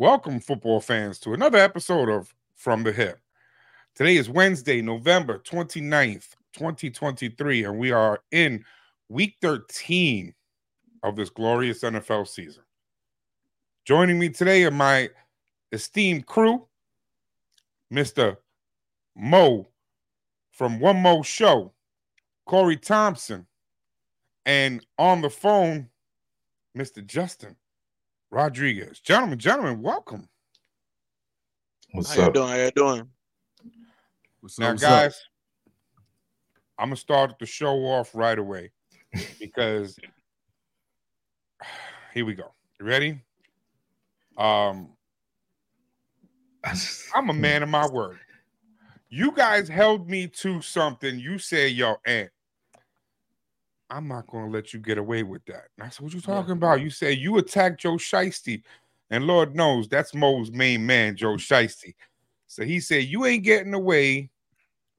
[0.00, 3.18] Welcome, football fans, to another episode of From the Hip.
[3.96, 8.64] Today is Wednesday, November 29th, 2023, and we are in
[9.08, 10.32] week 13
[11.02, 12.62] of this glorious NFL season.
[13.84, 15.10] Joining me today are my
[15.72, 16.68] esteemed crew,
[17.92, 18.36] Mr.
[19.16, 19.66] Mo
[20.52, 21.72] from One Mo Show,
[22.46, 23.48] Corey Thompson,
[24.46, 25.88] and on the phone,
[26.76, 27.04] Mr.
[27.04, 27.56] Justin
[28.30, 29.00] Rodriguez.
[29.00, 30.28] Gentlemen, gentlemen, welcome.
[31.92, 32.28] What's How up?
[32.28, 32.48] you doing?
[32.48, 33.08] How you doing?
[34.40, 34.90] What's Now, what's up?
[34.90, 35.20] guys,
[36.78, 38.70] I'm gonna start the show off right away
[39.40, 39.98] because
[42.14, 42.54] here we go.
[42.78, 43.22] You ready?
[44.36, 44.90] Um,
[47.14, 48.18] I'm a man of my word.
[49.08, 51.18] You guys held me to something.
[51.18, 52.30] You said, yo, Aunt,
[53.90, 55.68] I'm not gonna let you get away with that.
[55.76, 56.80] And I said, What you talking about?
[56.80, 58.62] You said you attacked Joe Shiesty,
[59.10, 61.94] and Lord knows that's Mo's main man, Joe Shiesty.
[62.46, 64.30] So he said, You ain't getting away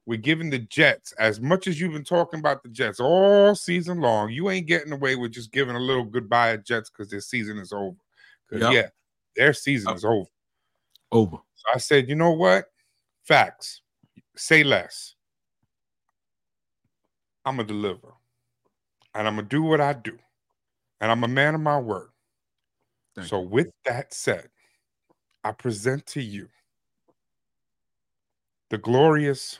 [0.06, 4.00] with giving the Jets as much as you've been talking about the Jets all season
[4.00, 4.30] long.
[4.30, 7.58] You ain't getting away with just giving a little goodbye at Jets because their season
[7.58, 7.96] is over.
[8.50, 8.72] Yep.
[8.72, 8.88] yeah,
[9.36, 10.28] their season is over.
[11.12, 11.36] Over.
[11.54, 12.64] So I said, you know what?
[13.22, 13.82] Facts.
[14.36, 15.14] Say less.
[17.44, 18.08] I'm going to deliver.
[19.14, 20.18] And I'm going to do what I do.
[21.00, 22.10] And I'm a man of my word.
[23.16, 24.48] Thank so, with that said,
[25.42, 26.48] I present to you
[28.68, 29.58] the glorious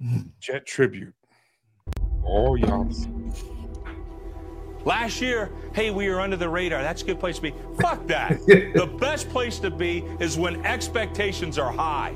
[0.40, 1.14] Jet Tribute.
[2.24, 2.88] All y'all.
[4.84, 6.82] Last year, hey, we were under the radar.
[6.82, 7.54] That's a good place to be.
[7.80, 8.38] Fuck that.
[8.46, 12.14] the best place to be is when expectations are high.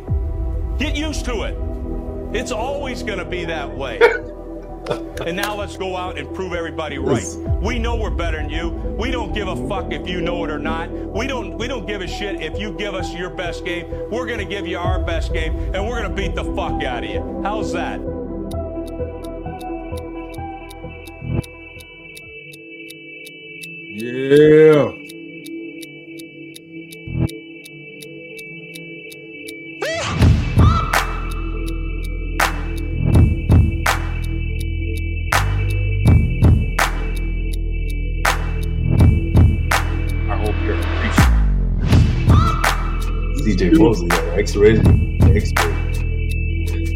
[0.78, 1.56] Get used to it.
[2.34, 4.00] It's always going to be that way.
[5.26, 7.24] and now let's go out and prove everybody right.
[7.62, 8.68] We know we're better than you.
[8.98, 10.90] We don't give a fuck if you know it or not.
[10.90, 13.86] We don't we don't give a shit if you give us your best game.
[14.10, 16.82] We're going to give you our best game and we're going to beat the fuck
[16.82, 17.40] out of you.
[17.42, 18.00] How's that?
[23.96, 25.03] Yeah.
[44.54, 45.74] Mosley, yo, X-rated, expert.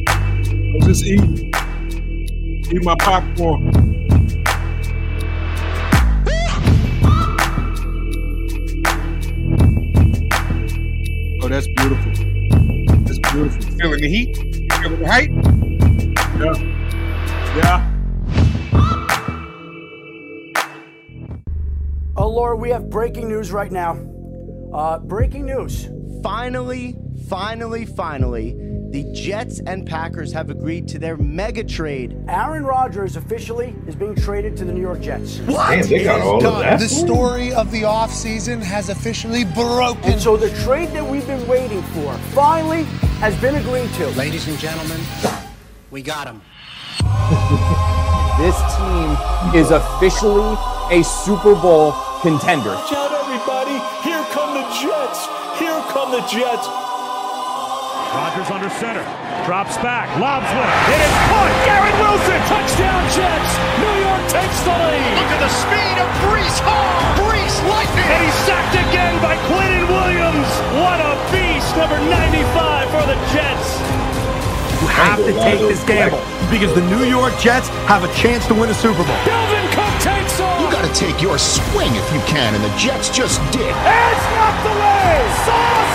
[0.08, 1.52] I'm just eating.
[2.70, 3.72] Eat my popcorn.
[11.42, 12.12] Oh, that's beautiful.
[13.04, 13.62] That's beautiful.
[13.78, 14.36] Feeling the heat?
[14.36, 15.30] Feeling the hype?
[17.56, 17.94] Yeah.
[22.16, 23.98] Oh, Laura, we have breaking news right now.
[24.72, 25.88] Uh, breaking news.
[26.22, 26.96] Finally,
[27.28, 28.56] finally, finally,
[28.90, 32.16] the Jets and Packers have agreed to their mega trade.
[32.26, 35.36] Aaron Rodgers officially is being traded to the New York Jets.
[35.36, 36.80] Damn, they got all of that.
[36.80, 40.12] The story of the offseason has officially broken.
[40.12, 42.84] And so the trade that we've been waiting for finally
[43.20, 44.06] has been agreed to.
[44.10, 45.00] Ladies and gentlemen,
[45.90, 46.40] we got him.
[48.38, 50.56] This team is officially
[50.90, 52.70] a Super Bowl contender.
[52.70, 53.76] Watch out, everybody.
[54.02, 55.26] Here come the Jets.
[55.58, 56.87] Here come the Jets.
[58.08, 59.04] Rodgers under center.
[59.44, 60.08] Drops back.
[60.16, 60.72] Lobs one.
[60.88, 61.52] It is caught.
[61.68, 62.40] Garrett Wilson.
[62.48, 63.52] Touchdown Jets.
[63.76, 65.12] New York takes the lead.
[65.20, 66.96] Look at the speed of Breece Hall.
[67.20, 68.08] Breece lightning.
[68.08, 70.48] And he's sacked again by Quinnen Williams.
[70.80, 71.68] What a beast.
[71.76, 73.76] Number 95 for the Jets.
[74.80, 78.54] You have to take this gamble because the New York Jets have a chance to
[78.54, 79.20] win a Super Bowl.
[79.28, 80.64] Dalvin Cook takes off.
[80.64, 83.68] You gotta take your swing if you can, and the Jets just did.
[83.68, 85.28] It's knocked away.
[85.44, 85.87] Sauce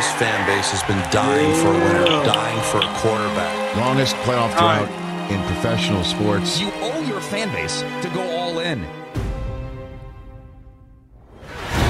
[0.00, 3.52] This fan base has been dying for a winner, dying for a quarterback.
[3.76, 4.88] Longest playoff drought
[5.30, 6.58] in professional sports.
[6.58, 8.80] You owe your fan base to go all in.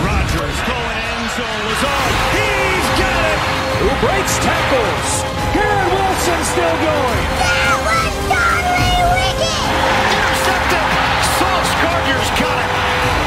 [0.03, 1.62] Rodgers going end zone.
[1.71, 2.11] Lazard.
[2.35, 3.39] He's got it.
[3.79, 5.11] Who breaks tackles?
[5.55, 7.23] Garrett Wilson still going.
[10.19, 10.87] Intercepted.
[11.39, 12.60] Sauce Gardner's got it.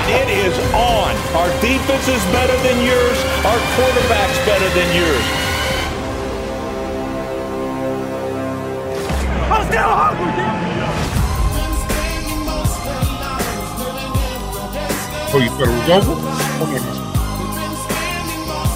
[0.06, 1.16] It is on.
[1.34, 3.18] Our defense is better than yours.
[3.46, 5.26] Our quarterback's better than yours.
[9.50, 10.34] I'm still hungry.
[15.36, 16.34] Oh, you thought it was over?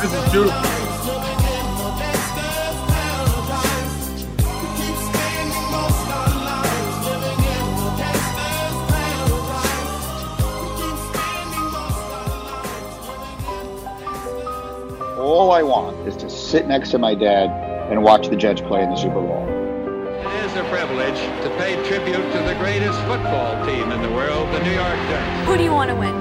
[0.01, 0.76] This is beautiful.
[15.27, 17.49] All I want is to sit next to my dad
[17.91, 19.45] and watch the Jets play in the Super Bowl.
[20.23, 24.47] It is a privilege to pay tribute to the greatest football team in the world,
[24.53, 25.45] the New York Jets.
[25.45, 26.15] Who do you want to win?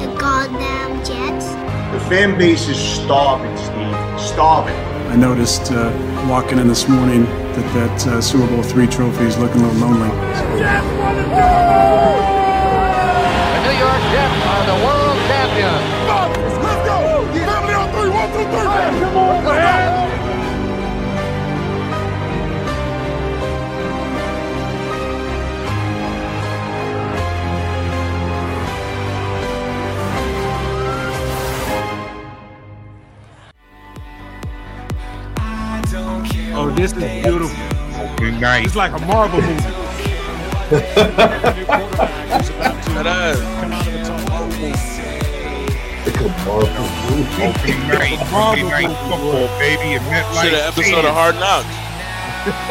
[0.00, 1.52] The goddamn Jets.
[1.92, 3.94] The fan base is starving, Steve.
[4.18, 4.76] Starving.
[5.12, 5.92] I noticed uh,
[6.26, 9.88] walking in this morning that that uh, Super Bowl three trophy is looking a little
[9.90, 10.08] lonely.
[10.08, 10.14] The
[13.60, 15.97] New York Jets are the world champions.
[36.60, 37.48] Oh, this is beautiful.
[38.00, 38.64] Opening night.
[38.64, 39.74] It's like a Marvel movie.
[46.08, 49.92] Opening night football, baby.
[49.92, 51.68] And MetLife Shit, an episode of Hard Knocks.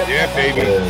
[0.10, 0.62] Yeah, baby.
[0.62, 0.90] I'm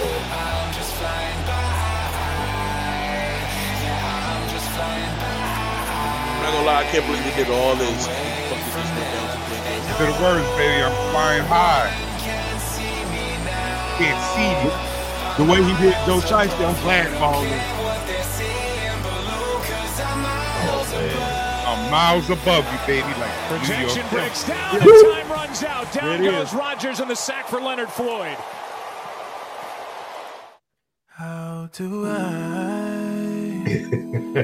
[6.42, 8.08] not gonna lie, I can't believe they did all this.
[9.98, 10.84] To the words, baby.
[10.84, 11.92] I'm flying high.
[13.98, 14.72] Can't see me.
[15.36, 17.76] The way he did Joe Shiesty, I'm glad falling.
[21.92, 23.07] Miles above you, baby.
[23.19, 24.80] Like Protection breaks down.
[24.80, 25.92] The time runs out.
[25.94, 26.54] Down it goes is.
[26.54, 28.38] Rodgers and the sack for Leonard Floyd.
[31.07, 33.63] How do I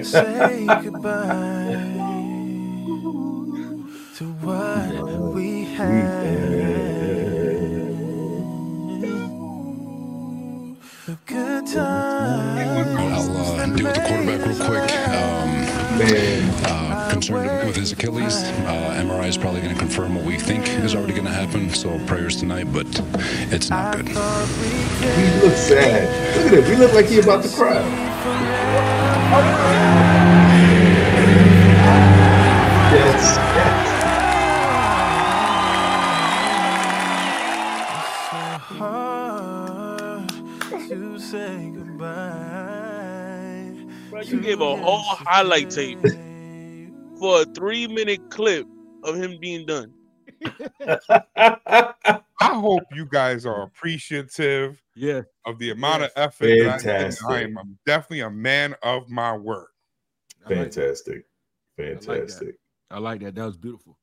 [0.03, 1.75] say goodbye
[4.17, 6.93] to what we had?
[11.05, 13.29] The good times.
[13.29, 14.91] I'll uh, deal with the quarterback real quick.
[15.09, 15.72] Um,
[16.65, 18.43] uh, concerned with his Achilles.
[18.43, 21.69] Uh, MRI is probably going to confirm what we think is already going to happen.
[21.69, 22.87] So prayers tonight, but
[23.51, 24.07] it's not good.
[24.07, 24.15] He
[25.41, 26.37] looks sad.
[26.37, 26.63] Look at him.
[26.63, 27.81] He look like he about to cry.
[44.33, 46.01] You gave a whole highlight tape
[47.19, 48.67] for a three minute clip
[49.03, 49.93] of him being done.
[51.63, 51.93] I
[52.41, 55.21] hope you guys are appreciative yeah.
[55.45, 56.81] of the amount of effort that I, did.
[56.81, 57.29] Fantastic.
[57.29, 59.67] I am I'm definitely a man of my word.
[60.47, 61.25] Fantastic.
[61.77, 62.05] I like that.
[62.05, 62.55] Fantastic.
[62.89, 63.35] I like that.
[63.35, 63.97] That was beautiful.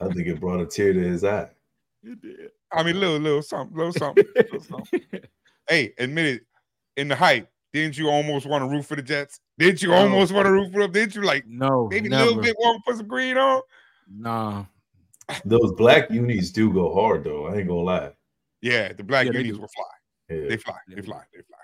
[0.00, 1.50] I think it brought a tear to his eye.
[2.02, 2.50] It did.
[2.72, 4.24] I mean, little, little something, little something.
[4.34, 5.00] little something.
[5.68, 6.42] hey, admit it.
[6.96, 9.40] In the hype, didn't you almost want to root for the Jets?
[9.58, 9.96] Didn't you No.
[9.96, 10.92] almost want to root for them?
[10.92, 12.24] Didn't you like No, maybe a never.
[12.26, 13.62] little bit want to put some green on?
[14.08, 14.64] Nah.
[15.44, 17.46] Those black unis do go hard though.
[17.48, 18.12] I ain't gonna lie.
[18.62, 19.60] Yeah, the black Yeah, unis do.
[19.62, 19.84] will fly.
[20.28, 20.48] Yeah.
[20.50, 20.76] They fly.
[20.86, 21.22] They fly.
[21.34, 21.58] They fly.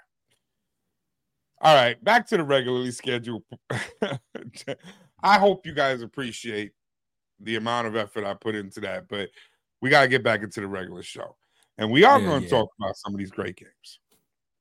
[1.60, 3.44] All right, back to the regularly scheduled.
[5.22, 6.72] I hope you guys appreciate
[7.38, 9.28] the amount of effort I put into that, but
[9.80, 11.36] we got to get back into the regular show.
[11.78, 12.50] And we are Yeah, going to yeah.
[12.50, 14.00] talk about some of these great games.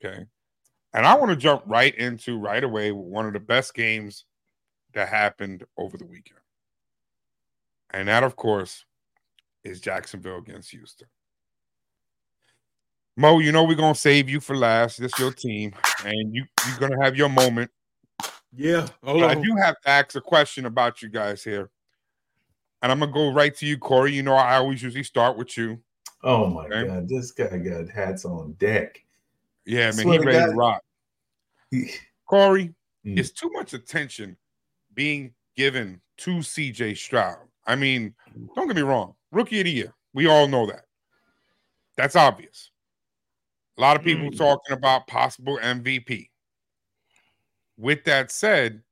[0.06, 0.25] Okay.
[0.93, 4.25] And I want to jump right into right away with one of the best games
[4.93, 6.39] that happened over the weekend.
[7.91, 8.86] And that, of course,
[9.63, 11.08] is Jacksonville against Houston.
[13.17, 14.98] Mo, you know we're gonna save you for last.
[14.98, 15.74] This your team,
[16.05, 17.69] and you you're gonna have your moment.
[18.55, 18.88] Yeah.
[19.03, 21.69] Hold But I do have to ask a question about you guys here,
[22.81, 24.13] and I'm gonna go right to you, Corey.
[24.13, 25.81] You know I always usually start with you.
[26.24, 26.88] Oh my Okay.
[26.88, 29.03] god, this guy got hats on deck.
[29.70, 30.84] Yeah, man, he ready to rock.
[32.26, 32.74] Corey,
[33.06, 33.18] Mm.
[33.18, 34.36] is too much attention
[34.94, 37.48] being given to CJ Stroud.
[37.66, 38.14] I mean,
[38.56, 39.94] don't get me wrong, rookie of the year.
[40.14, 40.86] We all know that.
[41.96, 42.72] That's obvious.
[43.78, 46.30] A lot of people talking about possible MVP.
[47.78, 48.84] With that said,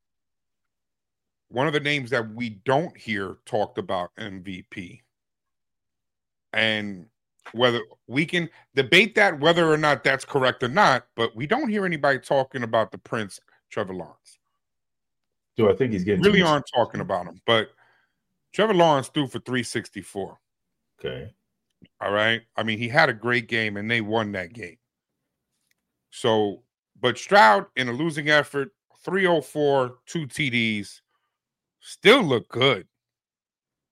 [1.49, 5.01] one of the names that we don't hear talked about MVP,
[6.53, 7.09] and
[7.53, 11.69] whether we can debate that whether or not that's correct or not, but we don't
[11.69, 13.39] hear anybody talking about the Prince
[13.69, 14.39] Trevor Lawrence.
[15.55, 17.69] Do I think he's getting Really aren't talking about him, but
[18.53, 20.39] Trevor Lawrence threw for 364.
[20.99, 21.31] Okay.
[22.01, 22.41] All right.
[22.55, 24.77] I mean, he had a great game and they won that game.
[26.11, 26.63] So,
[26.99, 28.71] but Stroud in a losing effort,
[29.03, 31.01] 304, two TDs,
[31.79, 32.87] still look good.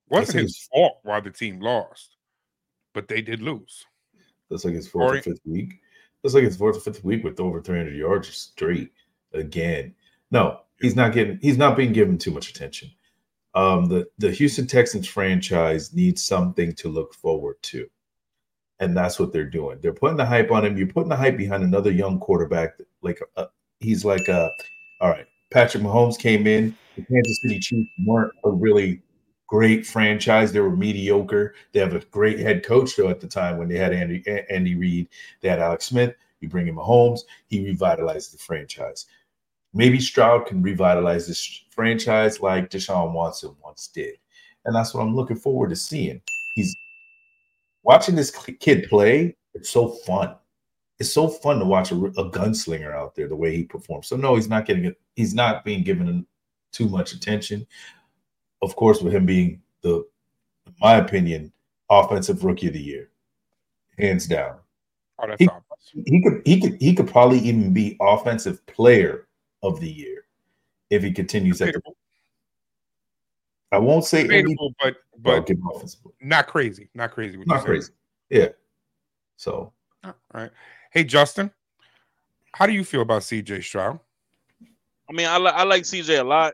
[0.09, 2.14] Wasn't his fault why the team lost,
[2.95, 3.85] but they did lose.
[4.49, 5.19] That's like his fourth Corey?
[5.19, 5.81] or fifth week.
[6.23, 8.91] That's like his fourth or fifth week with over 300 yards straight
[9.33, 9.93] again.
[10.31, 11.37] No, he's not getting.
[11.41, 12.89] He's not being given too much attention.
[13.53, 17.87] Um, the the Houston Texans franchise needs something to look forward to,
[18.79, 19.77] and that's what they're doing.
[19.81, 20.77] They're putting the hype on him.
[20.77, 22.79] You're putting the hype behind another young quarterback.
[23.01, 23.45] Like uh,
[23.79, 24.49] he's like a
[25.01, 25.27] all right.
[25.51, 26.75] Patrick Mahomes came in.
[26.95, 29.01] The Kansas City Chiefs weren't a really
[29.47, 30.51] great franchise.
[30.51, 31.55] They were mediocre.
[31.71, 34.75] They have a great head coach though at the time when they had Andy Andy
[34.75, 35.07] Reid.
[35.41, 36.15] They had Alex Smith.
[36.41, 37.21] You bring in Mahomes.
[37.47, 39.05] He revitalized the franchise.
[39.73, 44.15] Maybe Stroud can revitalize this franchise like Deshaun Watson once did,
[44.63, 46.21] and that's what I'm looking forward to seeing.
[46.55, 46.75] He's
[47.83, 49.35] watching this kid play.
[49.53, 50.35] It's so fun.
[50.97, 54.07] It's so fun to watch a, a gunslinger out there the way he performs.
[54.07, 54.99] So no, he's not getting it.
[55.15, 56.25] He's not being given
[56.71, 57.67] too much attention.
[58.65, 60.07] Of course, with him being the,
[60.65, 61.53] in my opinion,
[61.88, 63.12] offensive rookie of the year,
[64.00, 64.57] hands down.
[65.19, 66.03] Oh, that's he, awesome.
[66.07, 69.27] he could he could he could probably even be offensive player
[69.62, 70.25] of the year
[70.89, 71.81] if he continues at the,
[73.72, 76.15] I won't say Debatable, but but give him offensive player.
[76.22, 76.89] not crazy.
[76.95, 77.38] Not crazy.
[77.38, 77.91] Not you're crazy.
[78.31, 78.48] Yeah.
[79.38, 79.72] So
[80.03, 80.51] All right.
[80.91, 81.51] Hey, Justin,
[82.53, 84.00] how do you feel about CJ Stroud?
[85.07, 86.53] I mean, I, li- I like CJ a lot.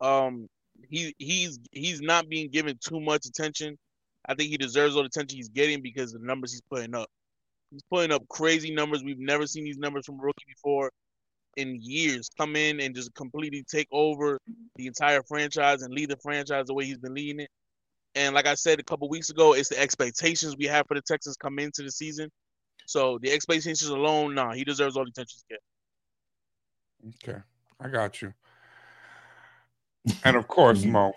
[0.00, 0.48] Um,
[0.94, 3.76] he he's he's not being given too much attention.
[4.26, 6.94] I think he deserves all the attention he's getting because of the numbers he's putting
[6.94, 7.08] up.
[7.70, 9.02] He's putting up crazy numbers.
[9.02, 10.90] We've never seen these numbers from rookie before
[11.56, 12.30] in years.
[12.38, 14.38] Come in and just completely take over
[14.76, 17.50] the entire franchise and lead the franchise the way he's been leading it.
[18.14, 21.02] And like I said a couple weeks ago, it's the expectations we have for the
[21.02, 22.30] Texans come into the season.
[22.86, 25.58] So the expectations alone, nah, he deserves all the attention he's
[27.02, 27.34] getting.
[27.34, 27.42] Okay,
[27.80, 28.32] I got you.
[30.24, 31.12] And of course, Mo,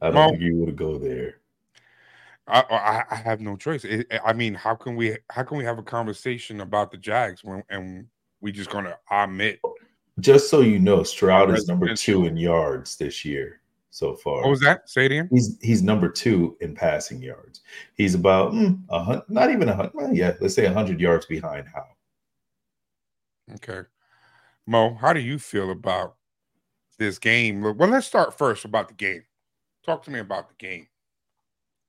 [0.00, 1.36] I don't Mo, think you would go there.
[2.46, 3.84] I, I I have no choice.
[3.84, 7.44] It, I mean, how can we how can we have a conversation about the Jags
[7.44, 8.06] when and
[8.40, 9.60] we just gonna omit?
[10.20, 14.42] Just so you know, Stroud is number two in yards this year so far.
[14.42, 14.88] What was that?
[14.88, 15.28] Say it again.
[15.30, 17.60] He's he's number two in passing yards.
[17.94, 19.92] He's about mm, a hun- not even a hundred.
[19.94, 21.86] Well, yeah, let's say a hundred yards behind How.
[23.54, 23.86] Okay,
[24.66, 26.16] Mo, how do you feel about
[26.98, 27.62] this game?
[27.62, 29.24] Well, let's start first about the game.
[29.84, 30.86] Talk to me about the game.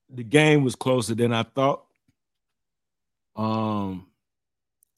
[0.09, 1.85] the game was closer than I thought.
[3.35, 4.07] Um,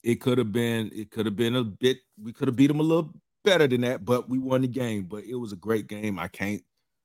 [0.02, 1.98] it could have been, it could have been a bit.
[2.20, 3.12] We could have beat them a little
[3.44, 5.04] better than that, but we won the game.
[5.04, 6.18] But it was a great game.
[6.18, 6.62] I can't,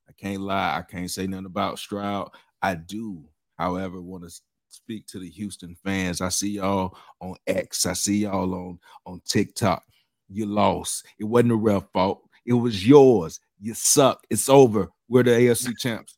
[0.10, 0.78] I can't lie.
[0.78, 2.32] I can't say nothing about Stroud.
[2.62, 3.24] I do,
[3.58, 6.22] however, want to speak to the Houston fans.
[6.22, 7.86] I see y'all on X.
[7.86, 9.84] I see y'all on on TikTok.
[10.30, 11.06] You lost.
[11.20, 12.27] It wasn't a ref fault.
[12.48, 13.40] It was yours.
[13.60, 14.26] You suck.
[14.30, 14.88] It's over.
[15.10, 16.18] We're the AFC champs.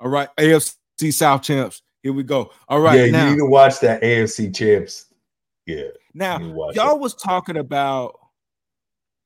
[0.00, 1.82] All right, AFC South champs.
[2.02, 2.50] Here we go.
[2.68, 5.06] All right, yeah, now you need to watch that AFC champs.
[5.66, 5.88] Yeah.
[6.14, 7.00] now you need to watch y'all that.
[7.00, 8.18] was talking about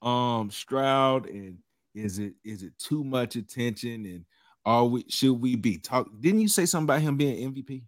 [0.03, 1.59] um Stroud and
[1.95, 4.25] is it is it too much attention and
[4.65, 6.09] are we should we be talk?
[6.21, 7.83] Didn't you say something about him being MVP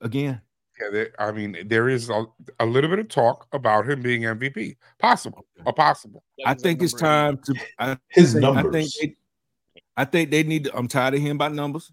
[0.00, 0.40] again?
[0.92, 2.24] Yeah, I mean, there is a,
[2.58, 4.76] a little bit of talk about him being MVP.
[4.98, 6.22] Possible, a possible.
[6.46, 8.98] I think it's time to I His think, I think numbers.
[9.00, 9.16] they,
[9.96, 11.92] I think they need to, I'm tired of hearing about numbers.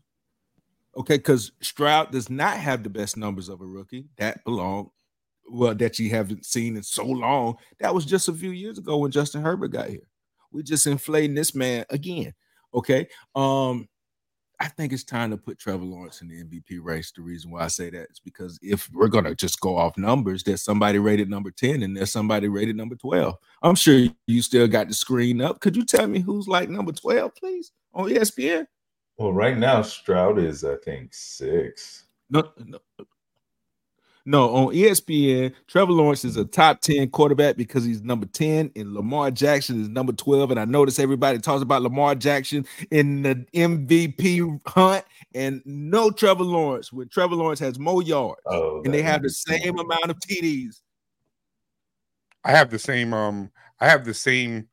[0.96, 4.06] Okay, because Stroud does not have the best numbers of a rookie.
[4.18, 4.90] That belong
[5.50, 7.58] well, that you haven't seen in so long.
[7.80, 10.08] That was just a few years ago when Justin Herbert got here.
[10.52, 12.34] We're just inflating this man again.
[12.74, 13.08] Okay.
[13.36, 13.88] Um,
[14.60, 17.12] I think it's time to put Trevor Lawrence in the MVP race.
[17.12, 20.44] The reason why I say that is because if we're gonna just go off numbers,
[20.44, 23.36] there's somebody rated number 10 and there's somebody rated number 12.
[23.62, 25.60] I'm sure you still got the screen up.
[25.60, 28.66] Could you tell me who's like number 12, please, on ESPN?
[29.18, 32.06] Well, right now Stroud is, I think, six.
[32.30, 32.80] No, no,
[34.28, 38.94] no, on ESPN, Trevor Lawrence is a top 10 quarterback because he's number 10, and
[38.94, 40.52] Lamar Jackson is number 12.
[40.52, 46.44] And I notice everybody talks about Lamar Jackson in the MVP hunt, and no Trevor
[46.44, 50.20] Lawrence, when Trevor Lawrence has more yards, Oh, and they have the same amount of
[50.20, 50.82] TDs.
[52.44, 54.68] I have the same um I have the same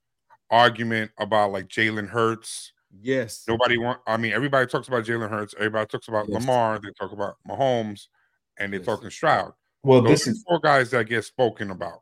[0.50, 2.73] argument about like Jalen Hurts.
[3.00, 3.44] Yes.
[3.46, 6.40] Nobody want I mean everybody talks about Jalen Hurts, everybody talks about Yes.
[6.40, 8.08] Lamar, they talk about Mahomes,
[8.58, 9.52] and they're talking Stroud.
[9.82, 12.00] Well, Those this are is four guys that get spoken about.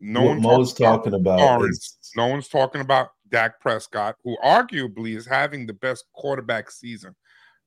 [0.00, 1.38] No what one Mo's about talking about.
[1.38, 1.98] Lawrence.
[2.00, 7.14] Is, No one's talking about Dak Prescott, who arguably is having the best quarterback season.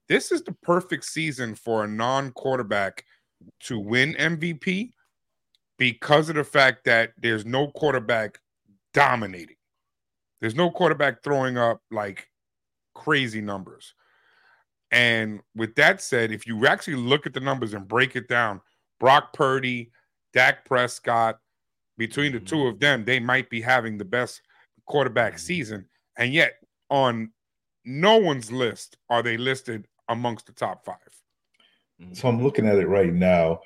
[0.08, 3.06] This is the perfect season for a non-quarterback
[3.62, 4.92] to win MVP
[5.78, 8.40] because of the fact that there's no quarterback
[8.94, 9.56] dominating.
[10.42, 12.28] There's no quarterback throwing up like
[12.94, 13.94] crazy numbers.
[14.94, 18.62] And with that said, if you actually look at the numbers and break it down,
[19.00, 19.92] Brock Purdy,
[20.34, 21.40] Dak Prescott,
[21.98, 22.68] between the two mm-hmm.
[22.76, 24.44] of them, they might be having the best
[24.86, 25.40] quarterback mm-hmm.
[25.40, 25.86] season.
[26.16, 26.54] And yet,
[26.92, 27.32] on
[27.86, 30.98] no one's list are they listed amongst the top five.
[32.00, 32.14] Mm-hmm.
[32.14, 33.62] So I'm looking at it right now,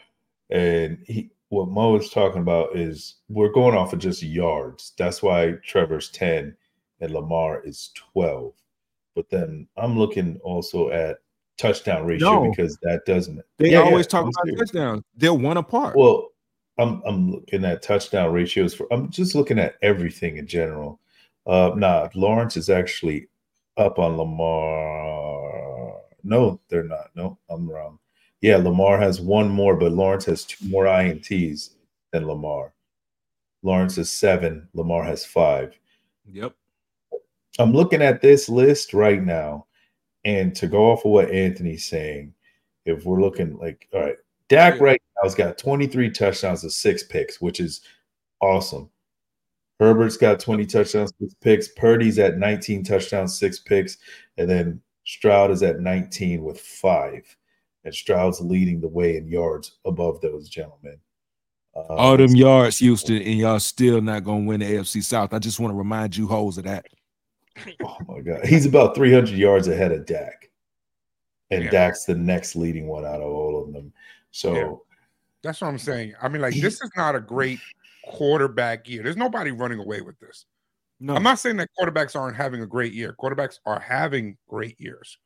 [0.49, 4.93] and he what Mo is talking about is we're going off of just yards.
[4.97, 6.55] That's why Trevor's 10
[7.01, 8.53] and Lamar is 12.
[9.17, 11.17] But then I'm looking also at
[11.57, 12.51] touchdown ratio No.
[12.51, 14.69] because that doesn't They Yeah, always yeah, talk I'm about serious.
[14.69, 15.03] touchdowns.
[15.15, 15.97] They're one apart.
[15.97, 16.29] Well,
[16.77, 20.99] I'm I'm looking at touchdown ratios for I'm just looking at everything in general.
[21.47, 23.27] Uh nah, Lawrence is actually
[23.75, 25.95] up on Lamar.
[26.23, 27.09] No, they're not.
[27.15, 27.97] No, I'm wrong.
[28.41, 31.71] Yeah, Lamar has one more, but Lawrence has two more INTs
[32.11, 32.71] than Lamar.
[33.63, 35.75] Lawrence is seven, Lamar has five.
[36.31, 36.53] Yep.
[37.59, 39.65] I'm looking at this list right now,
[40.25, 42.33] and to go off of what Anthony's saying,
[42.85, 44.15] if we're looking like, all right,
[44.49, 47.81] Dak right now has got 23 touchdowns and six picks, which is
[48.41, 48.89] awesome.
[49.79, 51.67] Herbert's got 20 touchdowns, six picks.
[51.69, 53.97] Purdy's at 19 touchdowns, six picks,
[54.37, 57.23] and then Stroud is at 19 with five,
[57.83, 60.97] and Stroud's leading the way in yards above those gentlemen.
[61.75, 65.33] Um, All them yards, Houston, and y'all still not gonna win the AFC South.
[65.33, 66.87] I just want to remind you hoes of that.
[67.83, 70.49] Oh my god, he's about 300 yards ahead of Dak,
[71.51, 71.69] and Yeah.
[71.71, 73.91] Dak's the next leading one out of all of them.
[74.31, 74.73] So Yeah.
[75.43, 76.13] That's what I'm saying.
[76.21, 77.59] I mean, like, this is not a great
[78.05, 79.03] quarterback year.
[79.03, 80.45] There's nobody running away with this.
[80.99, 81.15] No.
[81.15, 83.15] I'm not saying that quarterbacks aren't having a great year.
[83.17, 85.17] Quarterbacks are having great years,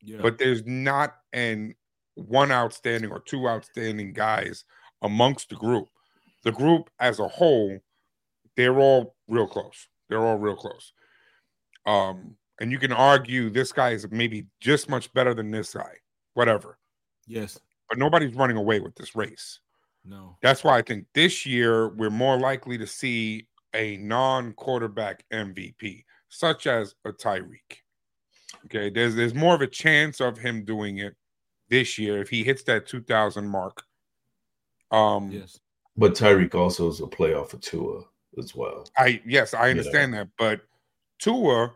[0.00, 0.18] Yeah.
[0.22, 1.74] but there's not an
[2.14, 4.64] one outstanding or two outstanding guys
[5.02, 5.88] amongst the group.
[6.42, 7.78] The group as a whole,
[8.56, 9.88] they're all real close.
[10.08, 10.92] They're all real close.
[11.86, 15.92] Um, and you can argue this guy is maybe just much better than this guy,
[16.34, 16.78] whatever.
[17.26, 17.58] yes.
[17.90, 19.60] But nobody's running away with this race.
[20.06, 20.38] No.
[20.42, 26.66] That's why I think this year we're more likely to see a non-quarterback MVP, such
[26.66, 27.82] as a Tyreek.
[28.66, 31.14] Okay, there's there's more of a chance of him doing it
[31.68, 33.82] this year if he hits that 2000 mark.
[34.90, 35.60] Um, yes.
[35.96, 38.02] But Tyreek also is a playoff for Tua
[38.38, 38.86] as well.
[38.96, 40.62] I yes, I understand that, but
[41.18, 41.72] Tua,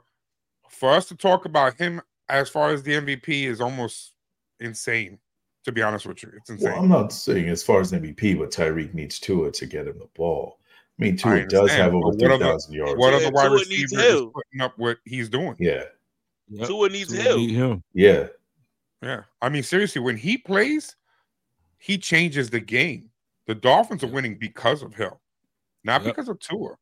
[0.71, 4.13] for us to talk about him as far as the MVP is almost
[4.61, 5.19] insane.
[5.65, 6.73] To be honest with you, it's insane.
[6.73, 9.99] Well, I'm not saying as far as MVP, but Tyreek needs Tua to get him
[9.99, 10.59] the ball.
[10.99, 12.95] I mean, I Tua does have over 3,000 yards.
[12.97, 15.57] What other wide Tua needs receiver is putting up what he's doing?
[15.59, 15.83] Yeah,
[16.51, 16.67] Yep.
[16.69, 17.39] Tua needs Tua help.
[17.39, 17.83] need him.
[17.93, 18.29] yeah.
[19.03, 19.23] Yeah.
[19.43, 20.97] I mean, seriously, when he plays,
[21.77, 23.11] he changes the game.
[23.47, 25.13] The Dolphins are winning because of him,
[25.85, 26.15] not Yep.
[26.17, 26.77] because of Tua.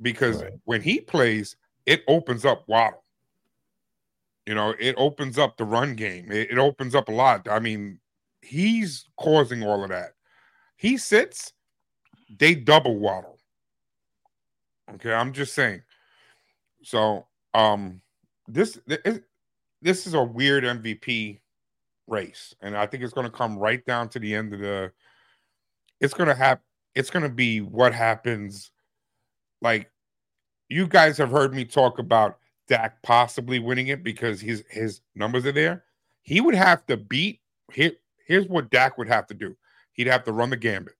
[0.00, 0.52] Because Right.
[0.64, 3.03] when he plays, it opens up Waddle.
[4.46, 6.30] You know, it opens up the run game.
[6.30, 7.48] It, it opens up a lot.
[7.48, 7.98] I mean,
[8.42, 10.10] he's causing all of that.
[10.76, 11.52] He sits,
[12.38, 13.38] they double Waddle.
[14.94, 15.82] Okay, I'm just saying.
[16.82, 18.02] So, um,
[18.46, 19.20] this this,
[19.80, 21.40] this is a weird MVP
[22.06, 24.92] race, and I think it's going to come right down to the end of the.
[26.00, 26.60] It's going to have.
[26.94, 28.70] It's going to be what happens.
[29.62, 29.90] Like,
[30.68, 35.46] you guys have heard me talk about Dak possibly winning it because his his numbers
[35.46, 35.84] are there.
[36.22, 37.40] He would have to beat.
[37.72, 37.92] Here,
[38.26, 39.56] here's what Dak would have to do.
[39.92, 40.94] He'd have to run the gambit.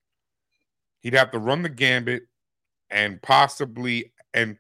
[1.01, 2.25] He'd have to run the gambit,
[2.91, 4.59] and possibly, and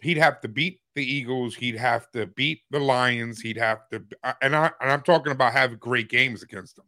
[0.00, 1.54] he'd have to beat the Eagles.
[1.54, 3.40] He'd have to beat the Lions.
[3.40, 6.86] He'd have to, uh, and I and I'm talking about having great games against them.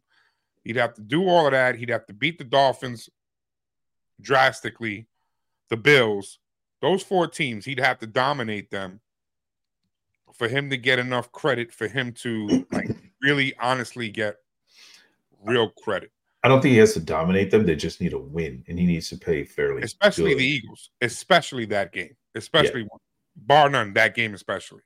[0.63, 1.75] He'd have to do all of that.
[1.75, 3.09] He'd have to beat the Dolphins
[4.19, 5.07] drastically,
[5.69, 6.39] the Bills.
[6.81, 8.99] Those four teams, he'd have to dominate them
[10.37, 12.89] for him to get enough credit for him to like
[13.21, 14.37] really honestly get
[15.43, 16.11] real credit.
[16.43, 17.65] I don't think he has to dominate them.
[17.65, 19.81] They just need a win, and he needs to pay fairly.
[19.81, 20.39] especially good.
[20.39, 22.87] the Eagles, especially that game, especially
[23.35, 24.81] bar none that game, especially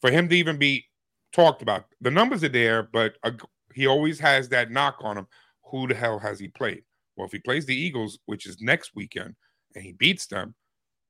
[0.00, 0.84] for him to even be
[1.32, 1.86] talked about.
[2.00, 3.32] The numbers are there, but uh,
[3.74, 5.26] he always has that knock on him.
[5.70, 6.82] Who the hell has he played?
[7.16, 9.34] Well, if he plays the Eagles, which is next weekend,
[9.74, 10.54] and he beats them,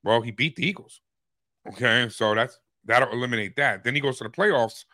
[0.04, 1.00] well, he beat the Eagles.
[1.68, 3.84] Okay, so that's that'll eliminate that.
[3.84, 4.84] Then he goes to the playoffs,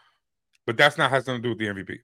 [0.66, 1.98] but that's not has nothing to do with the MVP.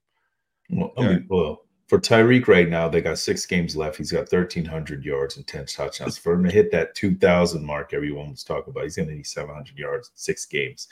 [0.71, 3.97] Well, I mean, well, for Tyreek right now, they got six games left.
[3.97, 6.19] He's got 1,300 yards and 10 touchdowns.
[6.19, 9.27] For him to hit that 2,000 mark, everyone was talking about, he's going to need
[9.27, 10.89] 700 yards, in six games.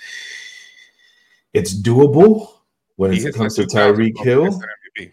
[1.52, 2.48] It's doable
[2.96, 4.44] when it comes to Tyreek Hill.
[4.44, 4.62] that's an
[4.98, 5.12] MVP.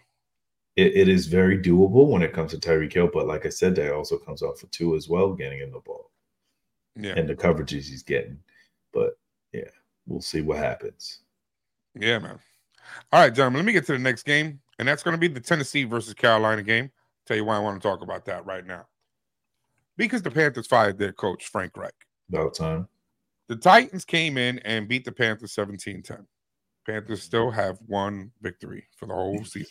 [0.76, 3.10] It, it is very doable when it comes to Tyreek Hill.
[3.12, 5.80] But like I said, that also comes off for Tua as well, getting in the
[5.80, 6.10] ball
[6.96, 8.38] Yeah, and the coverages he's getting.
[8.92, 9.23] But yeah,
[10.06, 11.20] we'll see what happens.
[11.94, 12.38] Yeah, man.
[13.12, 15.28] All right, gentlemen, let me get to the next game, and that's going to be
[15.28, 16.90] the Tennessee versus Carolina game.
[17.26, 18.86] Tell you why I want to talk about that right now.
[19.96, 21.94] Because the Panthers fired their coach, Frank Reich.
[22.28, 22.88] About time.
[23.48, 26.26] The Titans came in and beat the Panthers 17 10.
[26.86, 29.70] Panthers still have one victory for the whole season.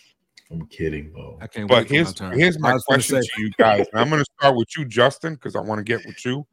[0.52, 1.38] I'm kidding, Mo.
[1.42, 2.40] I can't But wait for here's my turn.
[2.40, 3.86] here's my question to you guys.
[3.92, 6.46] And I'm going to start with you, Justin, because I want to get with you.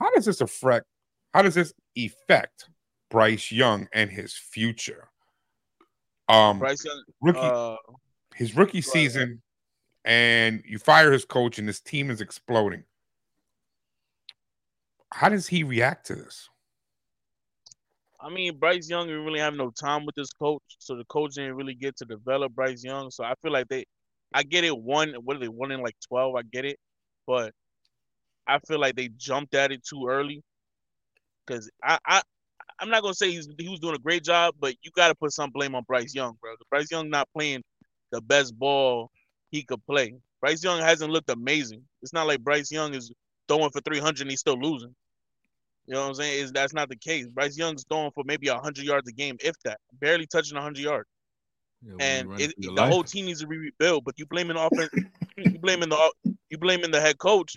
[0.00, 0.86] How does this affect?
[1.32, 2.68] How does this affect
[3.10, 5.10] Bryce Young and his future?
[6.28, 7.76] Um, Bryce Young, rookie, uh,
[8.34, 9.42] his rookie season,
[10.04, 12.84] and you fire his coach, and this team is exploding.
[15.12, 16.48] How does he react to this?
[18.20, 21.34] I mean, Bryce Young didn't really have no time with this coach, so the coach
[21.34, 23.10] didn't really get to develop Bryce Young.
[23.10, 23.84] So I feel like they,
[24.32, 24.76] I get it.
[24.76, 25.48] One, what are they?
[25.48, 26.34] One in like twelve.
[26.34, 26.78] I get it,
[27.26, 27.52] but
[28.46, 30.42] I feel like they jumped at it too early.
[31.46, 32.22] Because I, I,
[32.78, 35.14] I'm not gonna say he's he was doing a great job, but you got to
[35.14, 36.54] put some blame on Bryce Young, bro.
[36.70, 37.62] Bryce Young not playing
[38.10, 39.10] the best ball
[39.50, 40.14] he could play.
[40.40, 41.82] Bryce Young hasn't looked amazing.
[42.02, 43.12] It's not like Bryce Young is
[43.48, 44.94] throwing for 300 and he's still losing.
[45.86, 46.42] You know what I'm saying?
[46.42, 47.26] Is that's not the case.
[47.26, 51.08] Bryce Young's throwing for maybe 100 yards a game, if that, barely touching 100 yards.
[52.00, 52.90] and it, the life.
[52.90, 54.04] whole team needs to be rebuilt.
[54.04, 54.90] But you blaming the offense,
[55.36, 56.12] you blaming the
[56.48, 57.54] you blaming the head coach.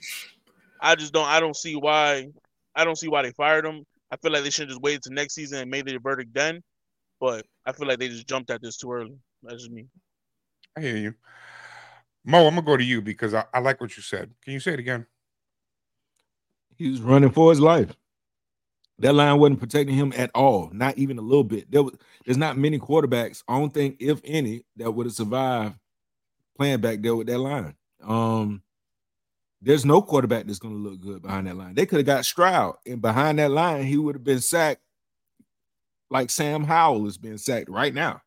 [0.81, 1.27] I just don't.
[1.27, 2.27] I don't see why.
[2.75, 3.85] I don't see why they fired him.
[4.11, 6.61] I feel like they should just wait to next season and made their verdict then.
[7.19, 9.17] But I feel like they just jumped at this too early.
[9.43, 9.87] That's just me.
[10.77, 11.13] I hear you.
[12.23, 14.31] Mo, I'm gonna go to you because I, I like what you said.
[14.43, 15.05] Can you say it again?
[16.75, 17.95] He was running for his life.
[18.99, 21.71] That line wasn't protecting him at all, not even a little bit.
[21.71, 21.93] There was
[22.25, 25.75] there's not many quarterbacks, I don't think, if any, that would have survived
[26.57, 27.75] playing back there with that line.
[28.03, 28.61] Um,
[29.61, 31.75] there's no quarterback that's gonna look good behind that line.
[31.75, 34.81] They could have got Stroud, and behind that line, he would have been sacked
[36.09, 38.21] like Sam Howell is being sacked right now.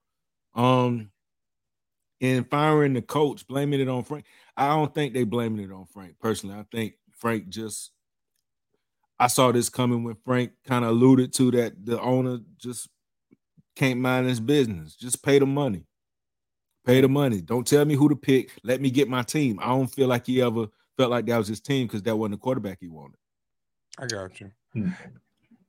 [0.54, 1.10] Um,
[2.20, 4.26] and firing the coach, blaming it on Frank.
[4.56, 6.56] I don't think they blaming it on Frank personally.
[6.56, 7.92] I think Frank just
[9.18, 12.88] I saw this coming when Frank kind of alluded to that the owner just
[13.76, 14.96] can't mind his business.
[14.96, 15.84] Just pay the money.
[16.84, 17.40] Pay the money.
[17.40, 18.50] Don't tell me who to pick.
[18.64, 19.58] Let me get my team.
[19.60, 20.66] I don't feel like he ever
[21.00, 23.16] felt like that was his team because that wasn't the quarterback he wanted.
[23.98, 24.50] I got you.
[24.74, 24.90] Hmm.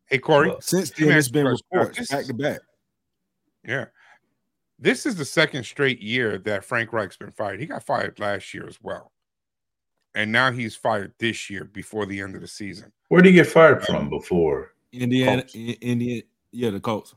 [0.08, 2.60] Hey Corey, Since then, it's been you reports This back to back.
[3.66, 3.86] Yeah.
[4.78, 7.62] This is the second straight year that Frank Reich's been fired.
[7.62, 9.14] He got fired last year as well.
[10.14, 12.92] And now he's fired this year before the end of the season.
[13.08, 14.74] Where did he get fired from before?
[14.92, 15.56] Indiana, Colts.
[15.56, 17.16] I- Indiana, yeah, the Colts.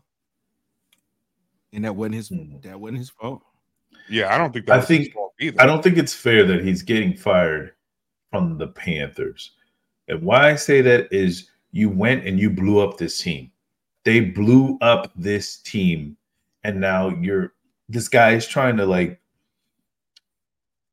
[1.73, 2.61] And that wasn't his Hmm.
[2.63, 3.43] that wasn't his fault.
[4.09, 5.61] Yeah, I don't think that I his think fault either.
[5.61, 7.73] I don't think it's fair that he's getting fired
[8.35, 9.53] from the Panthers.
[10.09, 13.53] And why I say that is you went and you blew up this team.
[14.05, 16.17] They blew up this team,
[16.65, 17.53] and now you're
[17.89, 19.21] this guy is trying to like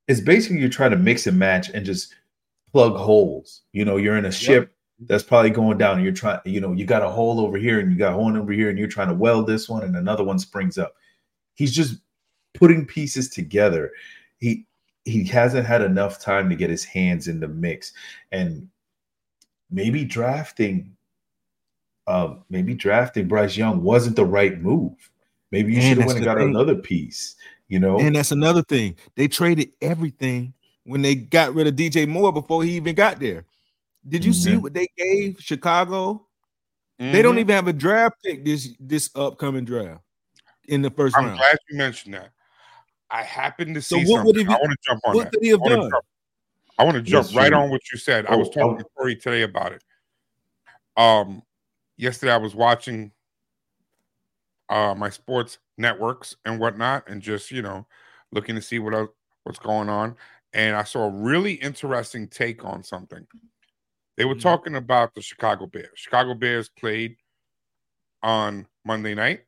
[0.07, 2.13] it's basically you're trying to mix and match and just
[2.71, 3.61] plug holes.
[3.73, 6.73] You know, you're in a ship that's probably going down, and you're trying, you know,
[6.73, 8.87] you got a hole over here and you got a hole over here, and you're
[8.87, 10.93] trying to weld this one, and another one springs up.
[11.55, 11.95] He's just
[12.53, 13.93] putting pieces together.
[14.37, 14.67] He
[15.05, 17.93] he hasn't had enough time to get his hands in the mix,
[18.31, 18.67] and
[19.69, 20.95] maybe drafting,
[22.07, 24.93] um, maybe drafting Bryce Young wasn't the right move.
[25.51, 26.49] Maybe you should have that's went and got thing.
[26.49, 27.35] another piece.
[27.67, 28.97] You know, And that's another thing.
[29.15, 33.45] They traded everything when they got rid of DJ Moore before he even got there.
[34.07, 34.61] Did you see Mhm.
[34.63, 36.27] what they gave Chicago?
[36.99, 37.21] They Mm-hmm.
[37.21, 40.03] don't even have a draft pick this this upcoming draft
[40.67, 41.37] in the 1st I'm round.
[41.37, 42.31] glad you mentioned that.
[43.11, 44.47] I happened to So see what would something.
[44.47, 45.33] he I want to jump on what that.
[45.33, 45.89] could he have I done?
[45.91, 46.05] jump-
[46.77, 48.25] I want to jump That's right on what you said.
[48.25, 48.77] I was Oh, talking oh.
[48.77, 49.83] to Corey today about it.
[50.97, 51.43] Um,
[51.97, 53.11] yesterday I was watching
[54.69, 57.85] uh my sports networks and whatnot, and just you know
[58.31, 59.09] looking to see what else,
[59.43, 60.15] what's going on,
[60.53, 63.27] and I saw a really interesting take on something.
[64.17, 64.41] They were Mhm.
[64.41, 65.89] talking about the Chicago Bears.
[65.95, 67.17] Chicago Bears played
[68.23, 69.45] on Monday night.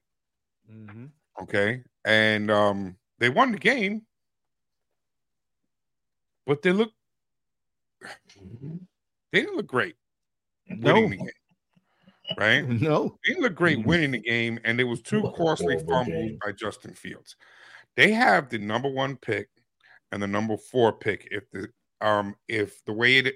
[0.69, 1.12] Mhm.
[1.41, 1.84] Okay.
[2.06, 4.01] And um they won the game,
[6.45, 6.91] but they look
[9.31, 9.95] they didn't look great
[10.67, 11.23] winning the No.
[11.23, 11.29] game.
[12.38, 12.67] Right?
[12.81, 13.17] No.
[13.23, 16.39] They didn't look great winning the game, and there was two costly horrible fumbles game.
[16.43, 17.38] by Justin Fields.
[17.95, 19.47] They have the number one pick
[20.12, 21.25] and the number four pick.
[21.31, 21.69] If the
[22.01, 23.36] um if the way it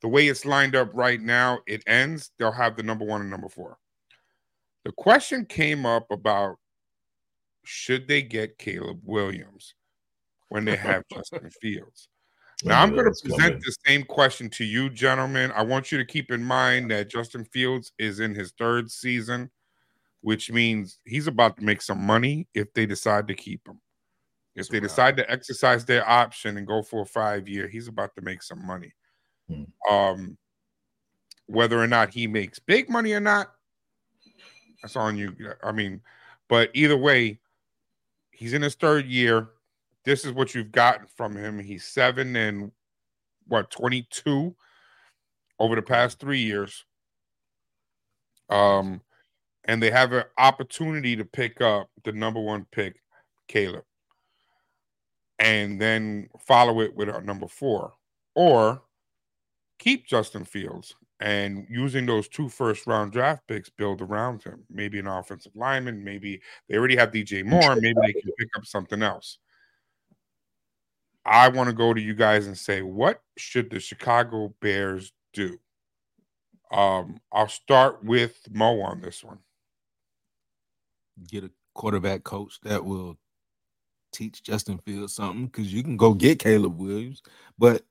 [0.00, 3.30] the way it's lined up right now, it ends, they'll have the number one and
[3.30, 3.78] number four.
[4.84, 6.56] The question came up about
[7.64, 9.74] should they get Caleb Williams
[10.48, 12.08] when they have Justin Fields?
[12.62, 13.62] Now I'm going to present coming.
[13.64, 15.50] the same question to you, gentlemen.
[15.52, 19.50] I want you to keep in mind that Justin Fields is in his third season,
[20.20, 23.80] which means he's about to make some money if they decide to keep him.
[24.56, 28.14] If they decide to exercise their option and go for a five year, he's about
[28.16, 28.92] to make some money.
[29.48, 29.62] Hmm.
[29.90, 30.38] Um,
[31.46, 33.52] whether or not he makes big money or not,
[34.82, 35.34] that's on you.
[35.62, 36.00] I mean,
[36.48, 37.40] but either way,
[38.40, 39.50] he's in his third year.
[40.04, 41.58] This is what you've gotten from him.
[41.58, 42.72] He's seven and
[43.46, 44.56] what 22
[45.58, 46.84] over the past three years.
[48.48, 49.02] Um,
[49.64, 52.96] and they have an opportunity to pick up the number one pick,
[53.46, 53.84] Caleb,
[55.38, 57.92] and then follow it with a number four,
[58.34, 58.82] or
[59.78, 64.64] keep Justin Fields and using those two first round draft picks build around him.
[64.70, 68.64] Maybe an offensive lineman, maybe they already have DJ Moore, maybe they can pick up
[68.64, 69.38] something else.
[71.26, 75.58] I want to go to you guys and say, what should the Chicago Bears do?
[76.72, 79.38] Um, I'll start with Mo on this one.
[81.28, 83.18] Get a quarterback coach that will
[84.12, 87.22] teach Justin Fields something because you can go get Caleb Williams,
[87.58, 87.82] but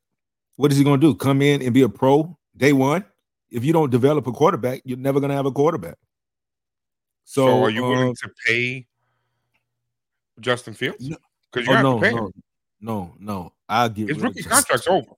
[0.56, 1.16] what is he going to do?
[1.16, 3.06] Come in and be a pro day one?
[3.52, 5.96] If you don't develop a quarterback, you're never going to have a quarterback.
[7.26, 8.88] So, So, are you willing um, to pay
[10.40, 11.10] Justin Fields?
[11.52, 12.34] Because you oh, have no, to pay no, him.
[12.82, 13.54] no, no.
[13.68, 15.12] I'll get His rookie contract's over.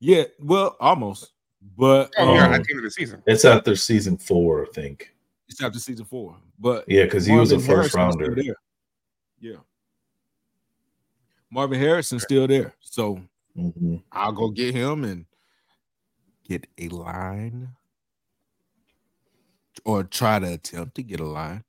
[0.00, 1.32] Yeah, well, almost.
[1.78, 3.22] But Oh, yeah, um, at the end of the season.
[3.26, 5.14] It's after season four, I think.
[5.48, 6.36] it's after season four.
[6.58, 8.34] But Yeah, 'cause he was a first Harrison's rounder.
[8.34, 8.56] there.
[9.40, 9.56] Yeah.
[11.50, 12.74] Marvin Harrison's still there.
[12.80, 13.20] So
[13.56, 14.02] Mhm.
[14.12, 15.24] I'll go get him and
[16.44, 17.68] get a line.
[19.84, 21.64] Or try to attempt to get a line.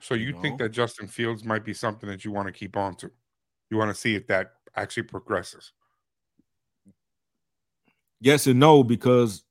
[0.00, 2.96] So you think that Justin Fields might be something that you want to keep on
[2.96, 3.10] to?
[3.70, 5.72] You want to see if that actually progresses.
[8.20, 9.44] Yes and no, because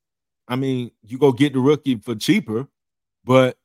[0.47, 2.67] I mean, you go get the rookie for cheaper,
[3.23, 3.57] but